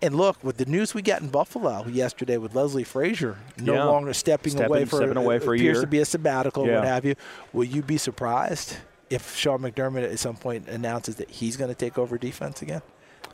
[0.00, 3.84] And look, with the news we got in Buffalo yesterday with Leslie Frazier no Yeah.
[3.84, 5.80] longer stepping, Stepping- away for stepping away for a appears year.
[5.80, 6.76] to be a sabbatical, Yeah.
[6.76, 7.16] what have you.
[7.52, 8.76] Will you be surprised
[9.10, 12.82] if Sean McDermott at some point announces that he's going to take over defense again?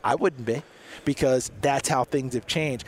[0.03, 0.61] I wouldn't be,
[1.03, 2.85] because that's how things have changed.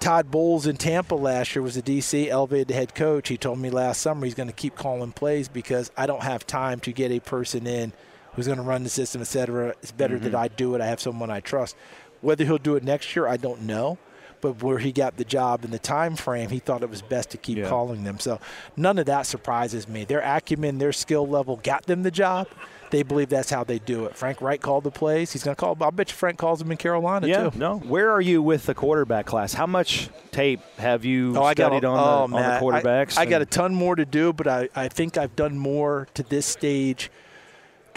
[0.00, 3.28] Todd Bowles in Tampa last year was a DC, elevated the head coach.
[3.28, 6.46] He told me last summer he's going to keep calling plays because I don't have
[6.46, 7.92] time to get a person in
[8.34, 9.70] who's going to run the system, et cetera.
[9.82, 10.24] It's better Mm-hmm.
[10.26, 10.80] that I do it.
[10.80, 11.74] I have someone I trust.
[12.20, 13.98] Whether he'll do it next year, I don't know.
[14.40, 17.30] But where he got the job in the time frame, he thought it was best
[17.30, 17.68] to keep Yeah.
[17.68, 18.18] calling them.
[18.18, 18.38] So
[18.76, 20.04] none of that surprises me.
[20.04, 22.46] Their acumen, their skill level got them the job.
[22.90, 24.16] They believe that's how they do it.
[24.16, 25.32] Frank Reich called the plays.
[25.34, 25.76] He's going to call.
[25.82, 27.50] I bet you Frank calls them in Carolina Yeah.
[27.50, 27.58] too.
[27.58, 27.76] No.
[27.80, 29.52] Where are you with the quarterback class?
[29.52, 32.58] How much tape have you Oh, I got studied a- on, oh, the, on the
[32.58, 33.18] oh, quarterbacks?
[33.18, 36.22] I, got a ton more to do, but I, I think I've done more to
[36.22, 37.10] this stage,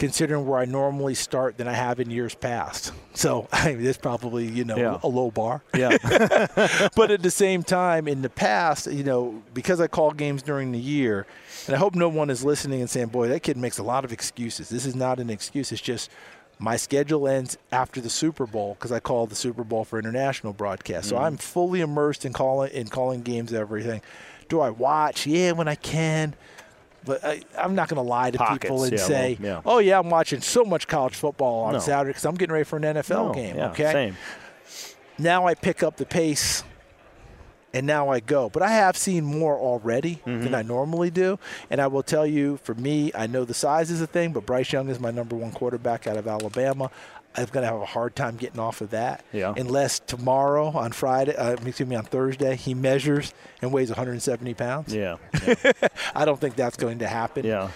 [0.02, 2.92] considering where I normally start than I have in years past.
[3.14, 4.98] So I mean, it's probably you know Yeah.
[5.00, 5.62] a low bar.
[5.76, 5.96] Yeah.
[6.96, 10.72] but at the same time, in the past, you know, because I call games during
[10.72, 11.24] the year,
[11.68, 14.04] and I hope no one is listening and saying, "Boy, that kid makes a lot
[14.04, 15.70] of excuses." This is not an excuse.
[15.70, 16.10] It's just
[16.58, 20.52] my schedule ends after the Super Bowl because I call the Super Bowl for international
[20.52, 21.10] broadcast.
[21.10, 21.24] So mm-hmm.
[21.26, 24.02] I'm fully immersed in calling in calling games, everything.
[24.48, 25.28] Do I watch?
[25.28, 26.34] Yeah, when I can.
[27.04, 29.60] But I, I'm not going to lie to Pockets, people and yeah, say, well, yeah.
[29.64, 31.78] "Oh yeah, I'm watching so much college football on No.
[31.80, 34.16] Saturday because I'm getting ready for an NFL No, game." yeah, okay, Same.
[35.18, 36.62] now I pick up the pace
[37.74, 38.50] and now I go.
[38.50, 40.42] But I have seen more already Mm-hmm.
[40.44, 41.38] than I normally do.
[41.70, 44.44] And I will tell you, for me, I know the size is a thing, but
[44.44, 46.90] Bryce Young is my number one quarterback out of Alabama.
[47.34, 49.24] I'm going to have a hard time getting off of that.
[49.32, 49.54] Yeah.
[49.56, 54.94] Unless tomorrow on Friday, uh, excuse me, on Thursday, he measures and weighs 170 pounds.
[54.94, 55.16] Yeah.
[56.14, 57.46] I don't think that's going to happen.
[57.46, 57.70] Yeah.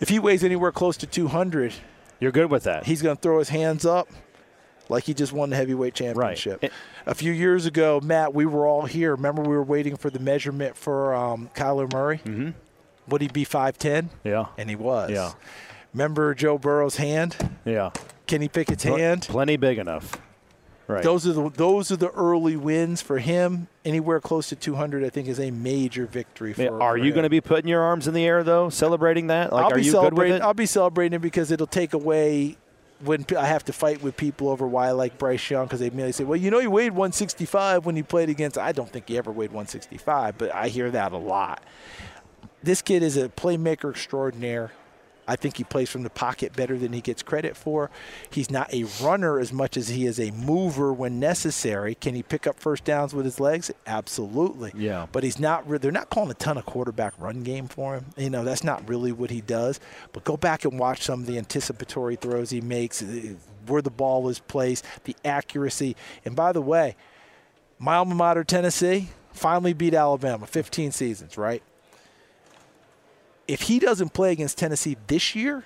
[0.00, 1.74] If he weighs anywhere close to 200,
[2.18, 2.86] You're good with that.
[2.86, 4.08] he's going to throw his hands up
[4.88, 6.62] like he just won the heavyweight championship.
[6.62, 6.72] Right.
[7.06, 9.14] A few years ago, Matt, we were all here.
[9.14, 12.18] Remember, we were waiting for the measurement for um, Kyler Murray.
[12.24, 12.50] Mm-hmm.
[13.08, 14.10] Would he be five ten?
[14.24, 14.46] yeah.
[14.56, 15.10] And he was.
[15.10, 15.32] Yeah.
[15.92, 17.36] Remember Joe Burrow's hand?
[17.64, 17.90] Yeah.
[18.32, 19.26] Kenny Pickett's hand.
[19.28, 20.18] Plenty big enough.
[20.88, 21.02] Right.
[21.02, 23.68] Those are the those are the early wins for him.
[23.84, 26.80] Anywhere close to 200, I think, is a major victory for.
[26.80, 29.52] Are for you going to be putting your arms in the air though, celebrating that?
[29.52, 30.36] Like, I'll be you good with celebrating.
[30.36, 30.42] it?
[30.42, 32.56] I'll be celebrating because it'll take away
[33.04, 35.88] when I have to fight with people over why I like Bryce Young because they
[35.88, 39.10] immediately say, "Well, you know, he weighed 165 when he played against." I don't think
[39.10, 41.62] he ever weighed 165, but I hear that a lot.
[42.62, 44.72] this kid is a playmaker extraordinaire.
[45.28, 47.90] I think he plays from the pocket better than he gets credit for.
[48.30, 51.94] He's not a runner as much as he is a mover when necessary.
[51.94, 53.70] Can he pick up first downs with his legs?
[53.86, 54.72] Absolutely.
[54.74, 55.06] Yeah.
[55.12, 55.68] But he's not.
[55.68, 58.06] re- They're not calling a ton of quarterback run game for him.
[58.16, 59.78] You know, that's not really what he does.
[60.12, 63.34] But go back and watch some of the anticipatory throws he makes, eh,
[63.66, 65.94] where the ball is placed, the accuracy.
[66.24, 66.96] And by the way,
[67.78, 70.46] my alma mater, Tennessee, finally beat Alabama.
[70.46, 71.62] 15 seasons, right?
[73.52, 75.62] If he doesn't play against Tennessee this year,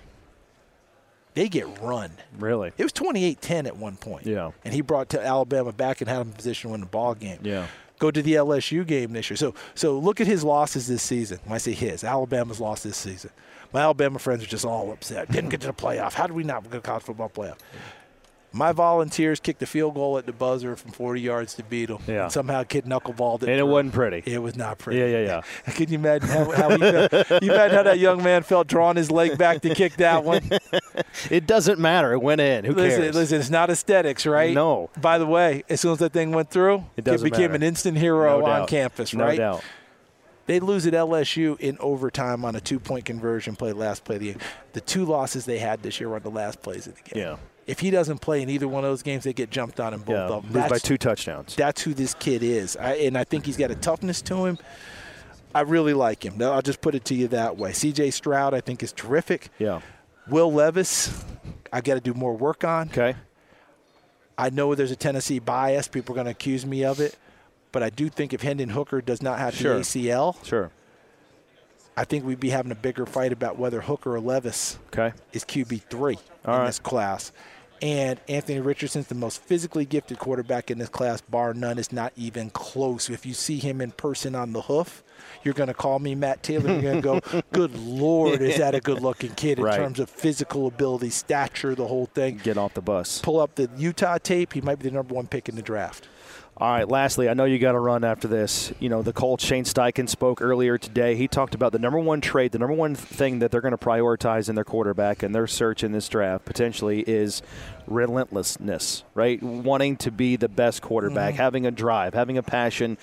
[1.34, 2.11] they get run.
[2.37, 2.72] Really?
[2.76, 4.26] It was 28-10 at one point.
[4.26, 4.51] Yeah.
[4.64, 7.14] And he brought to Alabama back and had him in position to win the ball
[7.14, 7.39] game.
[7.45, 7.68] Yeah.
[8.01, 9.37] Go to the LSU game this year.
[9.37, 11.39] So so look at his losses this season.
[11.45, 13.30] When I say his, Alabama's lost this season.
[13.72, 15.30] My Alabama friends are just all upset.
[15.30, 16.14] Didn't get to the playoff.
[16.14, 17.59] How did we not get to the college football playoff?
[18.57, 21.98] My volunteers kicked a field goal at the buzzer from 40 yards to beat them.
[22.07, 22.24] Yeah.
[22.24, 23.48] And somehow kid knuckleballed it.
[23.48, 23.66] And it through.
[23.66, 24.22] wasn't pretty.
[24.32, 24.98] It was not pretty.
[25.00, 25.72] Yeah, yeah, yeah.
[25.74, 27.12] Can you imagine how, how he felt?
[27.42, 30.42] You imagine how that young man felt drawing his leg back to kick that one?
[31.30, 32.12] It doesn't matter.
[32.12, 32.64] It went in.
[32.64, 33.14] Who Listen, cares?
[33.14, 34.54] listen, it's not aesthetics, right?
[34.54, 34.90] No.
[35.00, 37.54] By the way, as soon as that thing went through, It doesn't became matter.
[37.57, 39.36] an instant hero No on campus, no right?
[39.36, 39.62] doubt.
[40.47, 44.32] They lose at LSU in overtime on a two-point conversion play, last play of the
[44.32, 44.40] game.
[44.74, 47.22] The two losses they had this year were on the last plays of the game.
[47.22, 47.36] Yeah.
[47.66, 50.01] If he doesn't play in either one of those games, they get jumped on in
[50.01, 50.36] both Yeah.
[50.36, 50.62] of them.
[50.62, 51.57] Lose by two touchdowns.
[51.57, 54.59] That's who this kid is, I, and I think he's got a toughness to him.
[55.53, 56.40] I really like him.
[56.40, 57.72] I'll just put it to you that way.
[57.72, 58.11] C.J.
[58.12, 59.49] Stroud, I think, is terrific.
[59.59, 59.80] Yeah.
[60.28, 61.24] Will Levis,
[61.72, 62.88] I got to do more work on.
[62.88, 63.16] Okay.
[64.38, 65.88] I know there's a Tennessee bias.
[65.88, 67.16] People are going to accuse me of it.
[67.73, 69.75] But I do think if Hendon Hooker does not have Sure.
[69.75, 70.71] the ACL, Sure.
[71.97, 75.12] I think we'd be having a bigger fight about whether Hooker or Levis Okay.
[75.33, 76.67] is QB3 All in right.
[76.67, 77.33] this class.
[77.83, 81.79] And Anthony Richardson's the most physically gifted quarterback in this class, bar none.
[81.79, 83.11] Is not even close.
[83.11, 85.03] If you see him in person on the hoof,
[85.45, 86.73] you're going to call me Matt Taylor.
[86.73, 89.77] You're going to go, "Good Lord, is that a good-looking kid in Right.
[89.77, 93.21] terms of physical ability, stature, the whole thing." Get off the bus.
[93.21, 94.55] Pull up the Utah tape.
[94.55, 96.09] He might be the number one pick in the draft.
[96.59, 98.72] All right, lastly, I know you got to run after this.
[98.80, 101.14] You know, the Colts, Shane Steichen spoke earlier today.
[101.14, 103.78] He talked about the number one trade, the number one thing that they're going to
[103.78, 107.42] prioritize in their quarterback and their search in this draft potentially is
[107.86, 109.42] relentlessness, right?
[109.42, 112.96] Wanting to be the best quarterback, having a drive, having a passion,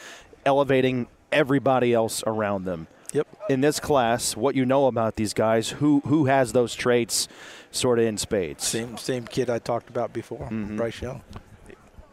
[0.48, 2.88] elevating everybody else around them.
[3.14, 3.28] Yep.
[3.50, 7.28] In this class, what you know about these guys, who who has those traits
[7.70, 8.66] sort of in spades?
[8.66, 10.78] Same same kid I talked about before, Mm-hmm.
[10.78, 11.22] Bryce Young.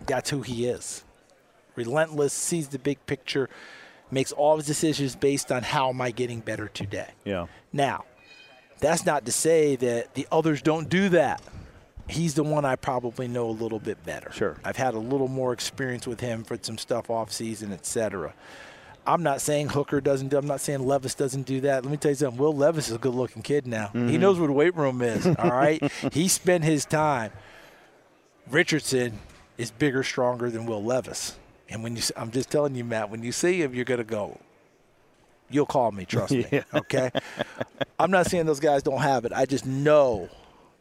[0.07, 1.05] That's who he is.
[1.77, 3.49] Relentless, sees the big picture,
[4.11, 7.11] makes all his decisions based on how am I getting better today.
[7.25, 7.47] Yeah.
[7.73, 8.05] Now,
[8.81, 11.43] that's not to say that the others don't do that.
[12.09, 14.33] He's the one I probably know a little bit better.
[14.33, 14.57] Sure.
[14.65, 18.35] I've had a little more experience with him for some stuff off season, et cetera.
[19.07, 20.37] I'm not saying Hooker doesn't do.
[20.37, 21.85] I'm not saying Levis doesn't do that.
[21.85, 22.39] Let me tell you something.
[22.39, 23.91] Will Levis is a good-looking kid now.
[23.93, 24.21] He mm-hmm.
[24.21, 25.27] knows where the weight room is.
[25.27, 25.83] All right.
[26.13, 27.33] he spent his time.
[28.51, 29.19] Richardson
[29.57, 31.39] is bigger, stronger than Will Levis.
[31.71, 34.39] And when you, I'm just telling you, Matt, when you see him, you're gonna go.
[35.49, 36.47] You'll call me, trust me.
[36.53, 36.63] Yeah.
[36.75, 37.11] Okay.
[37.99, 39.33] I'm not saying those guys don't have it.
[39.33, 40.29] I just know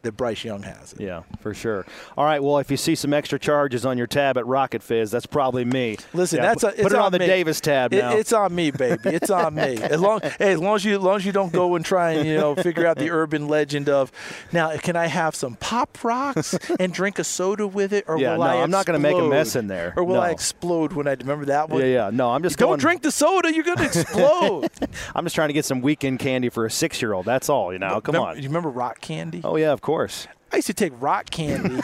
[0.02, 1.00] that Bryce Young has it.
[1.00, 1.84] Yeah, for sure.
[2.16, 2.42] All right.
[2.42, 5.64] Well, if you see some extra charges on your tab at Rocket Fizz, that's probably
[5.64, 5.96] me.
[6.14, 7.26] Listen, Yeah, that's a, put it on, on the me.
[7.26, 8.12] Davis tab It- now.
[8.16, 9.00] it's on me, baby.
[9.10, 9.76] It's on me.
[9.82, 12.12] As long, hey, as long as you, as long as you don't go and try
[12.12, 14.10] and you know figure out the urban legend of,
[14.52, 18.32] now can I have some pop rocks and drink a soda with it, or Yeah,
[18.36, 18.62] will no, I?
[18.62, 19.92] I'm not gonna make a mess in there.
[19.96, 21.80] or will I explode when I remember that one?
[21.80, 22.10] yeah, yeah.
[22.12, 22.70] No, I'm just going...
[22.72, 23.52] Don't drink the soda.
[23.52, 24.68] You're gonna explode.
[25.14, 27.24] I'm just trying to get some weekend candy for a six-year-old.
[27.26, 27.72] That's all.
[27.72, 28.00] You know.
[28.00, 28.36] Come Remember- on.
[28.42, 29.40] You remember rock candy?
[29.44, 30.28] Oh yeah, of course course.
[30.52, 31.80] I used to take rock candy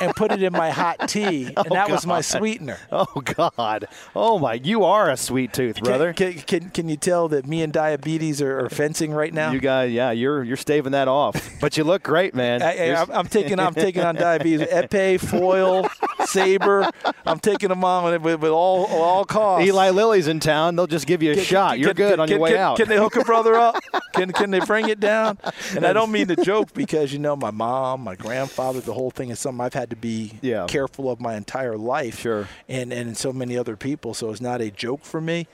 [0.00, 2.78] and put it in my hot tea, and oh, that was my sweetener.
[2.90, 3.86] Oh God.
[4.14, 4.54] Oh my.
[4.54, 6.12] You are a sweet tooth, brother.
[6.12, 9.52] Can, can, can, can you tell that me and diabetes are, are fencing right now?
[9.52, 12.62] You guys, yeah, you're you're staving that off, but you look great, man.
[12.62, 14.60] I, am I'm taking I'm taking on diabetes.
[14.68, 15.88] Épée, foil,
[16.26, 16.90] saber.
[17.24, 19.66] I'm taking them on with, with, with all all costs.
[19.66, 20.76] Eli Lilly's in town.
[20.76, 21.78] They'll just give you a Can- shot.
[21.78, 22.76] You're good can- on your way out.
[22.76, 23.76] Can they hook a brother up?
[24.12, 25.38] Can can they bring it down?
[25.74, 29.10] And I don't mean to joke because you know my mom, my grandfather, the whole
[29.10, 30.66] thing is something I've had to be Yeah.
[30.68, 32.20] careful of my entire life.
[32.20, 32.48] Sure.
[32.68, 35.46] And and so many other people, so it's not a joke for me.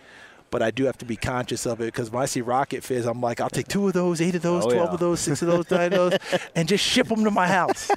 [0.50, 3.04] But I do have to be conscious of it because when I see Rocket Fizz,
[3.04, 4.94] I'm like, I'll take two of those, eight of those, Oh, 12 yeah.
[4.94, 6.18] of those, six of those, nine of those,
[6.56, 7.90] and just ship them to my house.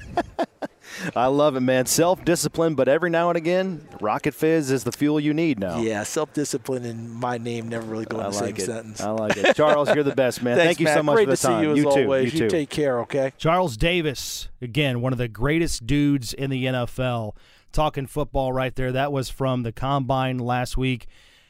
[1.16, 1.86] I love it, man.
[1.86, 5.80] Self discipline, but every now and again, Rocket Fizz is the fuel you need now.
[5.80, 8.60] Yeah, self discipline and my name never really go in I the like same it.
[8.66, 9.00] sentence.
[9.00, 9.56] I like it.
[9.56, 10.56] Charles, you're the best, man.
[10.58, 11.60] Thanks, Thank you so much Great for the to time.
[11.60, 11.90] see you as you too.
[11.90, 12.32] always.
[12.34, 12.48] You too.
[12.48, 13.32] take care, okay?
[13.38, 17.34] Charles Davis, again, one of the greatest dudes in the NFL.
[17.72, 18.92] Talking football right there.
[18.92, 21.06] That was from the combine last week.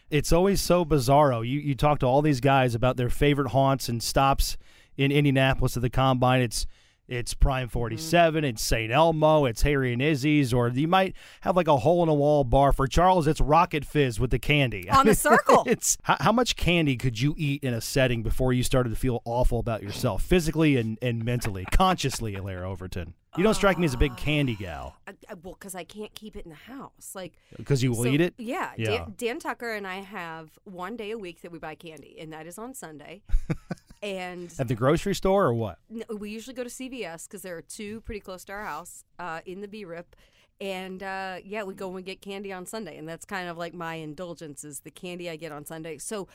[0.08, 1.40] it's always so bizarro.
[1.46, 4.56] You you talk to all these guys about their favorite haunts and stops
[4.96, 6.40] in Indianapolis at the combine.
[6.42, 6.64] It's
[7.12, 7.78] it's Prime mm-hmm.
[7.78, 8.90] 47, it's St.
[8.90, 12.44] Elmo, it's Harry and Izzy's, or you might have like a hole in a wall
[12.44, 12.72] bar.
[12.72, 14.88] For Charles, it's Rocket Fizz with the candy.
[14.88, 15.64] On the circle.
[15.66, 18.96] it's how, how much candy could you eat in a setting before you started to
[18.96, 23.14] feel awful about yourself, physically and, and mentally, consciously, Larra Overton?
[23.36, 26.14] You don't strike me as a big candy gal I, I, well, because I can't
[26.14, 27.12] keep it in the house.
[27.14, 28.34] Like, because you will so- eat it.
[28.36, 28.90] Yeah, Yeah.
[28.90, 32.32] Dan, Dan Tucker and I have one day a week that we buy candy, and
[32.34, 33.22] that is on Sunday.
[34.02, 35.78] and At the grocery store or what?
[36.18, 39.40] we usually go to CVS because there are two pretty close to our house uh,
[39.46, 40.16] in the B Rip.
[40.62, 43.74] And uh, yeah, we go and get candy on Sunday, and that's kind of like
[43.74, 45.98] my indulgence is the candy I get on Sunday.
[45.98, 46.28] So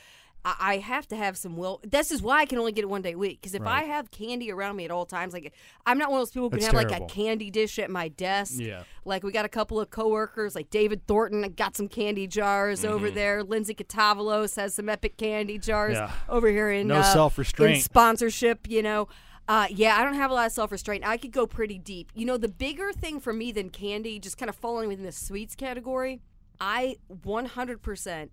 [0.44, 1.80] I, I have to have some will.
[1.82, 3.84] This is why I can only get it one day a week because if I
[3.84, 5.54] have candy around me at all times, like
[5.86, 7.06] I'm not one of those people who can That's have like terrible.
[7.06, 8.54] a candy dish at my desk.
[8.56, 8.82] Yeah.
[9.06, 13.10] Like we got a couple of coworkers, like David Thornton, got some candy jars over
[13.10, 13.42] there.
[13.42, 16.10] Lindsay Catavalos has some epic candy jars Yeah.
[16.28, 17.76] over here in No uh, self-restraint.
[17.76, 18.68] in sponsorship.
[18.68, 19.08] You know,
[19.48, 21.06] uh, yeah, I don't have a lot of self restraint.
[21.06, 22.12] I could go pretty deep.
[22.14, 25.12] You know, the bigger thing for me than candy, just kind of falling within the
[25.12, 26.20] sweets category,
[26.60, 28.28] I 100%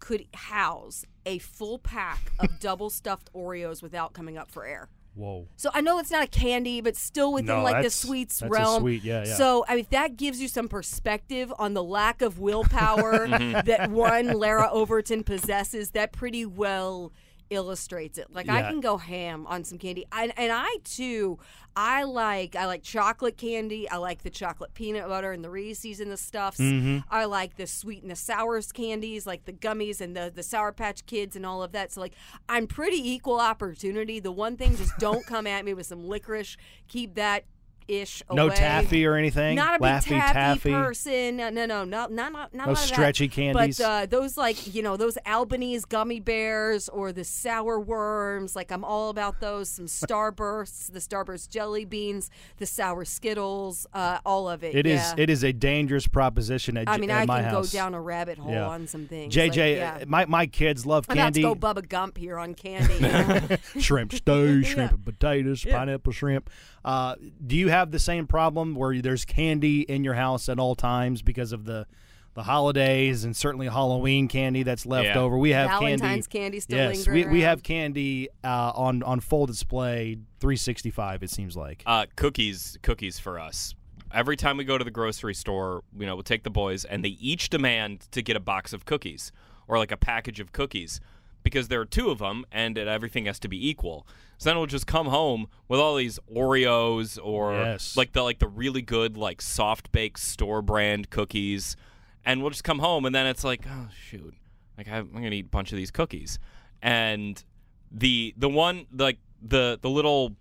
[0.00, 4.88] could house a full pack of double stuffed Oreos without coming up for air.
[5.14, 5.48] Whoa.
[5.56, 8.82] So I know it's not a candy, but still within No, like the sweets realm.
[8.82, 9.34] sweet, yeah, yeah.
[9.34, 13.26] So I mean, that gives you some perspective on the lack of willpower
[13.64, 15.90] that one Larra Overton possesses.
[15.90, 17.12] That pretty well
[17.50, 18.28] illustrates it.
[18.32, 21.38] Like I can go ham on some candy, I, and I too.
[21.76, 23.88] I like I like chocolate candy.
[23.88, 26.58] I like the chocolate peanut butter and the Reese's and the stuffs.
[26.58, 26.98] Mm-hmm.
[27.10, 30.72] I like the sweet and the sour candies, like the gummies and the the Sour
[30.72, 31.92] Patch Kids and all of that.
[31.92, 32.14] So like
[32.48, 34.20] I'm pretty equal opportunity.
[34.20, 36.56] The one thing just don't come at me with some licorice.
[36.88, 37.44] Keep that
[37.90, 38.36] ish away.
[38.36, 39.56] No taffy or anything.
[39.56, 40.70] Not a big Laffy taffy, taffy.
[40.72, 41.36] person.
[41.36, 42.76] No, no, no, not not not, No of that.
[42.78, 43.78] stretchy candies.
[43.78, 48.54] But uh, those like you know those Albanese gummy bears or the sour worms.
[48.56, 49.68] Like I'm all about those.
[49.70, 49.86] Some
[50.20, 54.74] Starbursts, the Starburst jelly beans, the sour Skittles, uh, all of it.
[54.74, 55.00] It is.
[55.00, 55.14] yeah.
[55.16, 57.72] It is a dangerous proposition at, I mean, I can house.
[57.72, 58.66] go down a rabbit hole Yeah.
[58.68, 59.34] on some things.
[59.34, 59.98] JJ, like, yeah.
[60.02, 61.42] uh, my my kids love I'm about candy.
[61.42, 63.56] to go Bubba Gump here on candy.
[63.80, 66.50] shrimp stew, shrimp and potatoes, pineapple shrimp.
[66.84, 67.14] Uh,
[67.46, 71.22] do you have the same problem where there's candy in your house at all times
[71.22, 71.86] because of the
[72.34, 75.18] the holidays and certainly Halloween candy that's left Yeah.
[75.18, 75.36] over?
[75.36, 76.44] We have Valentine's candy.
[76.44, 81.22] candy still yes, we, lingering we have candy uh, on on full display, 365.
[81.22, 81.82] It seems like.
[81.86, 83.74] Uh, cookies, cookies for us.
[84.12, 87.04] Every time we go to the grocery store, you know, we'll take the boys, and
[87.04, 89.32] they each demand to get a box of cookies
[89.68, 91.00] or like a package of cookies
[91.42, 94.06] because there are two of them, and it, everything has to be equal.
[94.38, 97.96] So then we'll just come home with all these Oreos or Yes.
[97.96, 101.76] like the like the really good like soft baked store brand cookies,
[102.24, 104.34] and we'll just come home, and then it's like, oh shoot,
[104.78, 106.38] like I'm gonna eat a bunch of these cookies,
[106.82, 107.42] and
[107.90, 110.36] the the one like the the little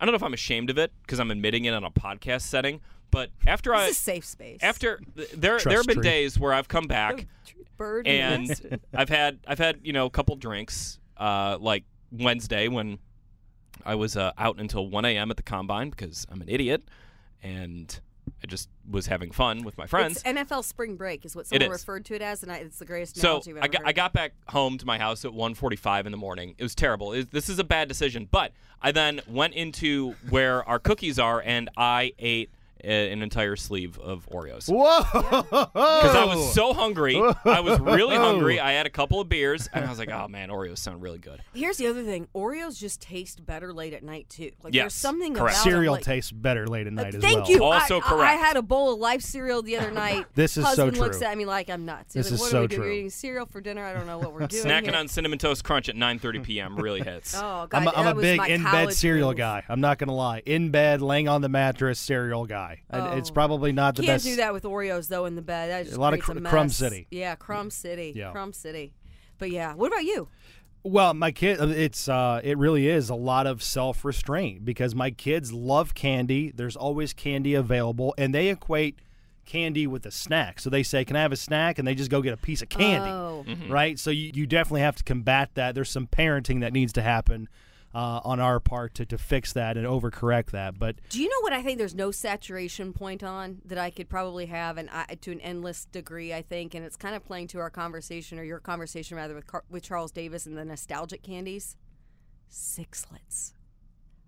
[0.00, 2.42] I don't know if I'm ashamed of it because I'm admitting it on a podcast
[2.42, 2.80] setting,
[3.12, 4.58] but after I This is a safe space.
[4.62, 6.02] after there Trust there have been tree.
[6.02, 7.26] days where I've come back
[7.76, 12.98] bird and I've had I've had you know a couple drinks uh, like Wednesday when
[13.84, 15.30] I was uh, out until 1 a.m.
[15.30, 16.82] at the combine because I'm an idiot
[17.42, 18.00] and
[18.42, 20.22] I just was having fun with my friends.
[20.24, 21.80] It's NFL spring break is what It someone is.
[21.82, 23.88] referred to it as, and I, it's the greatest So I've ever I got, heard.
[23.88, 26.54] I got back home to my house at 1:45 in the morning.
[26.58, 27.12] It was terrible.
[27.12, 31.42] It- this is a bad decision, but I then went into where our cookies are
[31.44, 35.02] and I ate a- an entire sleeve of Oreos Whoa!
[35.42, 37.16] because I was so hungry.
[37.44, 38.60] I was really hungry.
[38.60, 41.18] I had a couple of beers and I was like, "Oh man, Oreos sound really
[41.18, 44.50] good." Here's the other thing: Oreos just taste better late at night too.
[44.62, 45.56] Like Yes, there's something correct.
[45.58, 47.50] about 'em, Cereal like, tastes better late at night as Thank well.
[47.50, 47.64] you.
[47.64, 48.22] Also I, I- correct.
[48.30, 50.26] I had a bowl of Life cereal the other night.
[50.34, 51.02] This is so Husband true.
[51.04, 52.14] looks at me like I'm nuts.
[52.14, 52.80] He's This like, is what so are we doing?
[52.80, 52.88] true.
[52.88, 53.84] We're eating cereal for dinner.
[53.84, 54.64] I don't know what we're doing.
[54.64, 54.96] Snacking here.
[54.96, 56.76] on cinnamon toast crunch at 9:30 p.m.
[56.76, 57.34] really hits.
[57.42, 59.36] Oh God, I'm a, I'm a big in bed cereal move.
[59.38, 59.62] guy.
[59.68, 60.42] I'm not gonna lie.
[60.46, 62.71] In bed, laying on the mattress, cereal guy.
[62.90, 63.34] And It's Oh.
[63.34, 64.24] probably not the best.
[64.24, 65.70] Can't do that with Oreos though in the bed.
[65.70, 66.50] That just A lot of creates cr- mess.
[66.50, 67.06] Crumb City.
[67.10, 68.12] Yeah, Crumb City.
[68.14, 68.30] Yeah.
[68.32, 68.92] Crumb City.
[69.38, 70.28] But yeah, what about you?
[70.84, 75.10] Well, my kid, it's uh, it really is a lot of self restraint because my
[75.12, 76.50] kids love candy.
[76.50, 78.98] There's always candy available, and they equate
[79.44, 80.58] candy with a snack.
[80.58, 82.62] So they say, "Can I have a snack?" And they just go get a piece
[82.62, 83.44] of candy, Oh.
[83.68, 83.96] right?
[83.98, 85.76] So you, you definitely have to combat that.
[85.76, 87.48] There's some parenting that needs to happen
[87.94, 90.78] uh, on our part to, to fix that and overcorrect that.
[90.78, 94.08] But Do you know what I think there's no saturation point on that I could
[94.08, 97.48] probably have and I, to an endless degree I think and it's kind of playing
[97.48, 101.22] to our conversation or your conversation rather with Car- with Charles Davis and the nostalgic
[101.22, 101.76] candies
[102.50, 103.52] sixlets.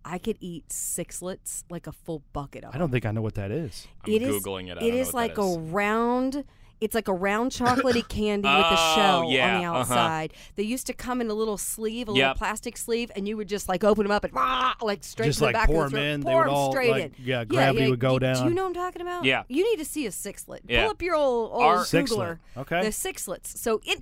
[0.05, 3.35] I could eat sixlets like a full bucket of I don't think I know what
[3.37, 3.87] that is.
[4.05, 4.73] I'm It is- googling it.
[4.73, 5.57] I It don't know is what like that is.
[5.57, 6.45] a round.
[6.85, 9.79] It's like a round chocolatey candy with a Oh, shell yeah, on the uh-huh.
[9.81, 10.35] outside.
[10.57, 13.49] They used to come in a little sleeve, a little plastic sleeve, and you would
[13.49, 15.87] just like open them up and rah, like straight Just to the like back pour
[15.87, 16.13] of the 'em throat.
[16.15, 17.13] in, they Pour would 'em all, straight like, in.
[17.25, 18.49] yeah, gravity would go do, Do down.
[18.49, 19.25] you know what I'm talking about?
[19.25, 19.45] Yeah.
[19.49, 20.61] You need to see a sixlet.
[20.69, 20.83] Yeah.
[20.83, 22.39] Pull up your old old Our- Googler.
[22.57, 22.83] Sixlet, okay.
[22.83, 23.47] The sixlets.
[23.57, 24.01] So it.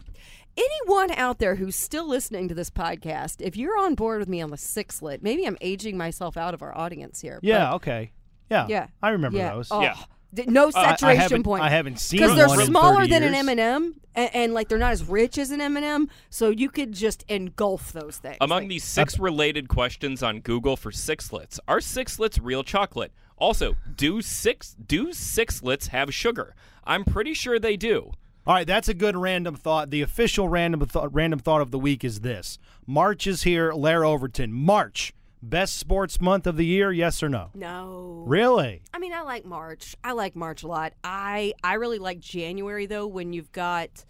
[0.54, 4.42] Anyone out there who's still listening to this podcast, if you're on board with me
[4.42, 7.38] on the sixlet, maybe I'm aging myself out of our audience here.
[7.42, 8.12] Yeah, but- okay.
[8.50, 8.66] Yeah.
[8.68, 9.54] yeah, I remember yeah.
[9.54, 9.68] those.
[9.70, 9.96] Oh, Yeah.
[10.34, 11.62] Th- No I- I saturation haven't- point.
[11.62, 13.40] I haven't seen because they're smaller 30 than an years.
[13.40, 16.50] M and m and like they're not as rich as an M and m So
[16.50, 18.36] you could just engulf those things.
[18.40, 23.12] Among Like, these six related questions on Google for sixlets, are sixlets real chocolate?
[23.36, 26.54] Also, do six do sixlets have sugar?
[26.84, 28.12] I'm pretty sure they do.
[28.44, 29.90] All right, that's a good random thought.
[29.90, 33.72] The official random thought, random thought of the week is this: March is here.
[33.72, 35.12] Larra Overton, March,
[35.42, 36.92] best sports month of the year.
[36.92, 37.50] Yes or no?
[37.54, 38.82] no, Really?
[38.94, 39.96] I mean, I like March.
[40.04, 40.92] I like March a lot.
[41.02, 44.04] I I really like January though, when you've got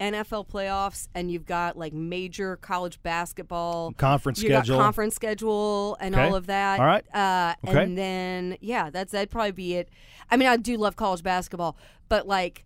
[0.00, 4.76] NFL playoffs and you've got like major college basketball Conference you schedule.
[4.78, 6.24] got conference schedule and Okay.
[6.24, 6.78] all of that.
[6.78, 7.04] All right.
[7.14, 7.82] uh, Okay.
[7.82, 9.88] and then yeah, that's that'd probably be it.
[10.30, 11.76] I mean, I do love college basketball,
[12.08, 12.64] but like.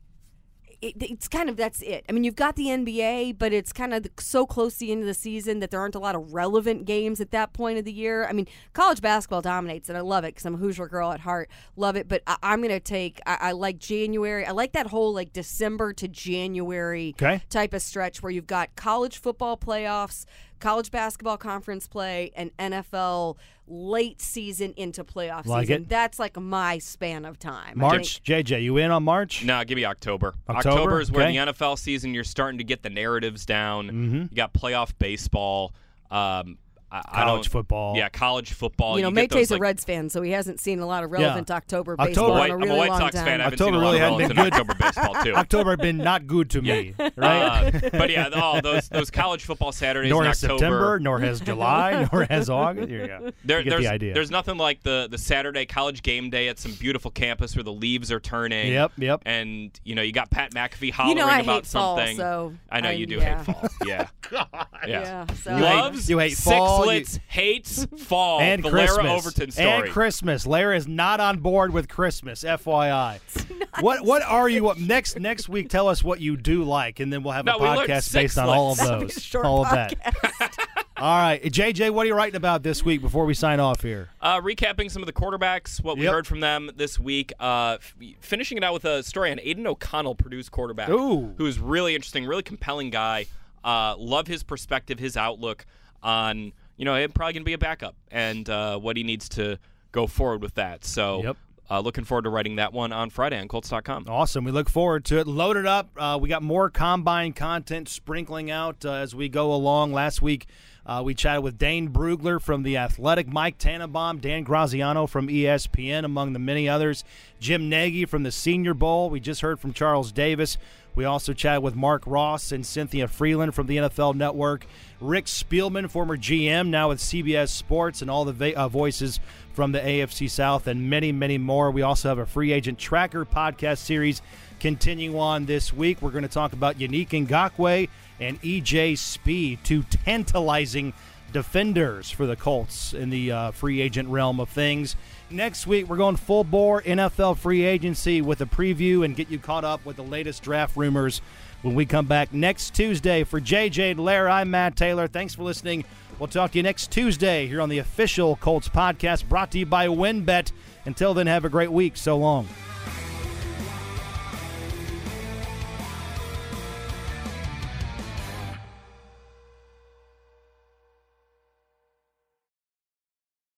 [0.83, 2.05] It, it's kind of that's it.
[2.09, 5.01] I mean, you've got the NBA, but it's kind of so close to the end
[5.03, 7.85] of the season that there aren't a lot of relevant games at that point of
[7.85, 8.27] the year.
[8.27, 11.21] I mean, college basketball dominates, and I love it because I'm a Hoosier girl at
[11.21, 11.49] heart.
[11.77, 13.21] Love it, but I, I'm going to take.
[13.27, 14.45] I, I like January.
[14.45, 17.43] I like that whole like December to January Okay.
[17.49, 20.25] type of stretch where you've got college football playoffs,
[20.63, 23.37] college basketball conference play, and NFL
[23.69, 25.83] late season into playoff Like season.
[25.83, 25.89] it.
[25.89, 27.79] That's like my span of time.
[27.79, 29.45] March, JJ, you in on March?
[29.45, 30.35] Nah, give me October.
[30.49, 31.01] October?
[31.01, 31.33] is where Okay.
[31.33, 33.89] the NFL season you're starting to get the narratives down.
[33.89, 34.17] Mm-hmm.
[34.23, 35.75] You got playoff baseball.
[36.11, 36.59] Um,
[36.93, 37.97] I, I College don't- football.
[37.97, 38.99] Yeah, college football.
[38.99, 41.11] You know, get those, a like- Reds fan, so he hasn't seen a lot of
[41.11, 43.25] relevant October October- baseball I'm a White, in a I'm a White long Sox time.
[43.25, 43.41] fan.
[43.41, 44.61] I haven't October seen a lot really of hadn't relevant been in good.
[44.61, 45.35] October baseball too.
[45.37, 47.75] October had been not good to me, right?
[47.75, 50.59] Uh, but yeah, oh, those those college football Saturdays nor in has October.
[50.59, 52.89] September, nor has July, nor has August.
[52.89, 53.31] Here you go.
[53.45, 54.15] There, you get there's, the idea.
[54.15, 57.73] there's nothing like the the Saturday college game day at some beautiful campus where the
[57.73, 58.71] leaves are turning.
[58.73, 59.23] Yep, yep.
[59.25, 62.17] And you know you got Pat McAfee You hollering know I about hate fall, something.
[62.19, 63.37] so I know I- you do yeah.
[63.43, 63.69] hate fall.
[63.87, 64.09] Yeah.
[64.33, 64.55] yeah.
[64.87, 68.41] Yeah, so You hate- Loves you hate fall, you- Sixlets, hates fall.
[68.41, 68.97] and the Christmas.
[69.05, 69.69] Larra Overton story.
[69.69, 70.47] And Christmas.
[70.47, 72.45] Larra is not on board with Christmas.
[72.45, 73.21] FYI.
[73.81, 75.71] What what are you up next next week?
[75.71, 78.47] Tell us what you do like, and then we'll have No, a podcast based on
[78.47, 78.89] all of sixlets.
[78.89, 79.13] Be a those.
[79.23, 79.95] short all of that.
[80.99, 84.11] all right, JJ, what are you writing about this week before we sign off here?
[84.21, 86.13] Uh, recapping some of the quarterbacks, what we Yep.
[86.13, 87.33] heard from them this week.
[87.41, 91.33] Uh, f- finishing it out with a story on Aidan O'Connell, Purdue's quarterback, Ooh.
[91.39, 93.25] who is really interesting, really compelling guy.
[93.65, 95.65] Uh, love his perspective, his outlook
[96.03, 96.53] on
[96.83, 99.57] you know it's probably going to be a backup and uh, what he needs to
[99.93, 100.85] go forward with that.
[100.85, 101.23] So.
[101.23, 101.37] Yep.
[101.71, 104.05] Uh, looking forward to writing that one on Friday on Colts.com.
[104.07, 104.45] Awesome.
[104.45, 105.27] We look forward to it.
[105.27, 105.89] Load it up.
[105.97, 109.91] Uh, we got more combine content sprinkling out uh, as we go along.
[109.95, 110.49] Last week,
[110.85, 116.05] uh, we chatted with Dane Brugler from The Athletic, Mike Tannenbaum, Dan Graziano from ESPN,
[116.05, 117.05] among the many others,
[117.41, 119.09] Jim Nagy from the Senior Bowl.
[119.09, 120.59] We just heard from Charles Davis.
[120.95, 124.67] We also chatted with Marc Ross and Cynthia Frelund from the NFL Network,
[125.01, 129.19] Rick Spielman, former GM, now with CBS Sports, and all the va- uh, voices
[129.55, 131.71] from the AFC South, and many, many more.
[131.71, 134.21] We also have a free agent tracker podcast series
[134.61, 136.03] continue on this week.
[136.03, 137.89] We're going to talk about Unique Ngakwe
[138.21, 140.93] and EJ Speed, two tantalizing
[141.33, 144.95] defenders for the Colts in the uh, free agent realm of things.
[145.33, 149.39] Next week, we're going full bore NFL free agency with a preview and get you
[149.39, 151.23] caught up with the latest draft rumors
[151.63, 153.25] when we come back next Tuesday.
[153.25, 155.09] For JJ Larra, I'm Matt Taylor.
[155.09, 155.87] Thanks for listening.
[156.19, 159.67] We'll talk to you next Tuesday here on the official Colts podcast brought to you
[159.67, 160.53] by WinBet.
[160.85, 161.97] Until then, have a great week.
[161.97, 162.47] So long.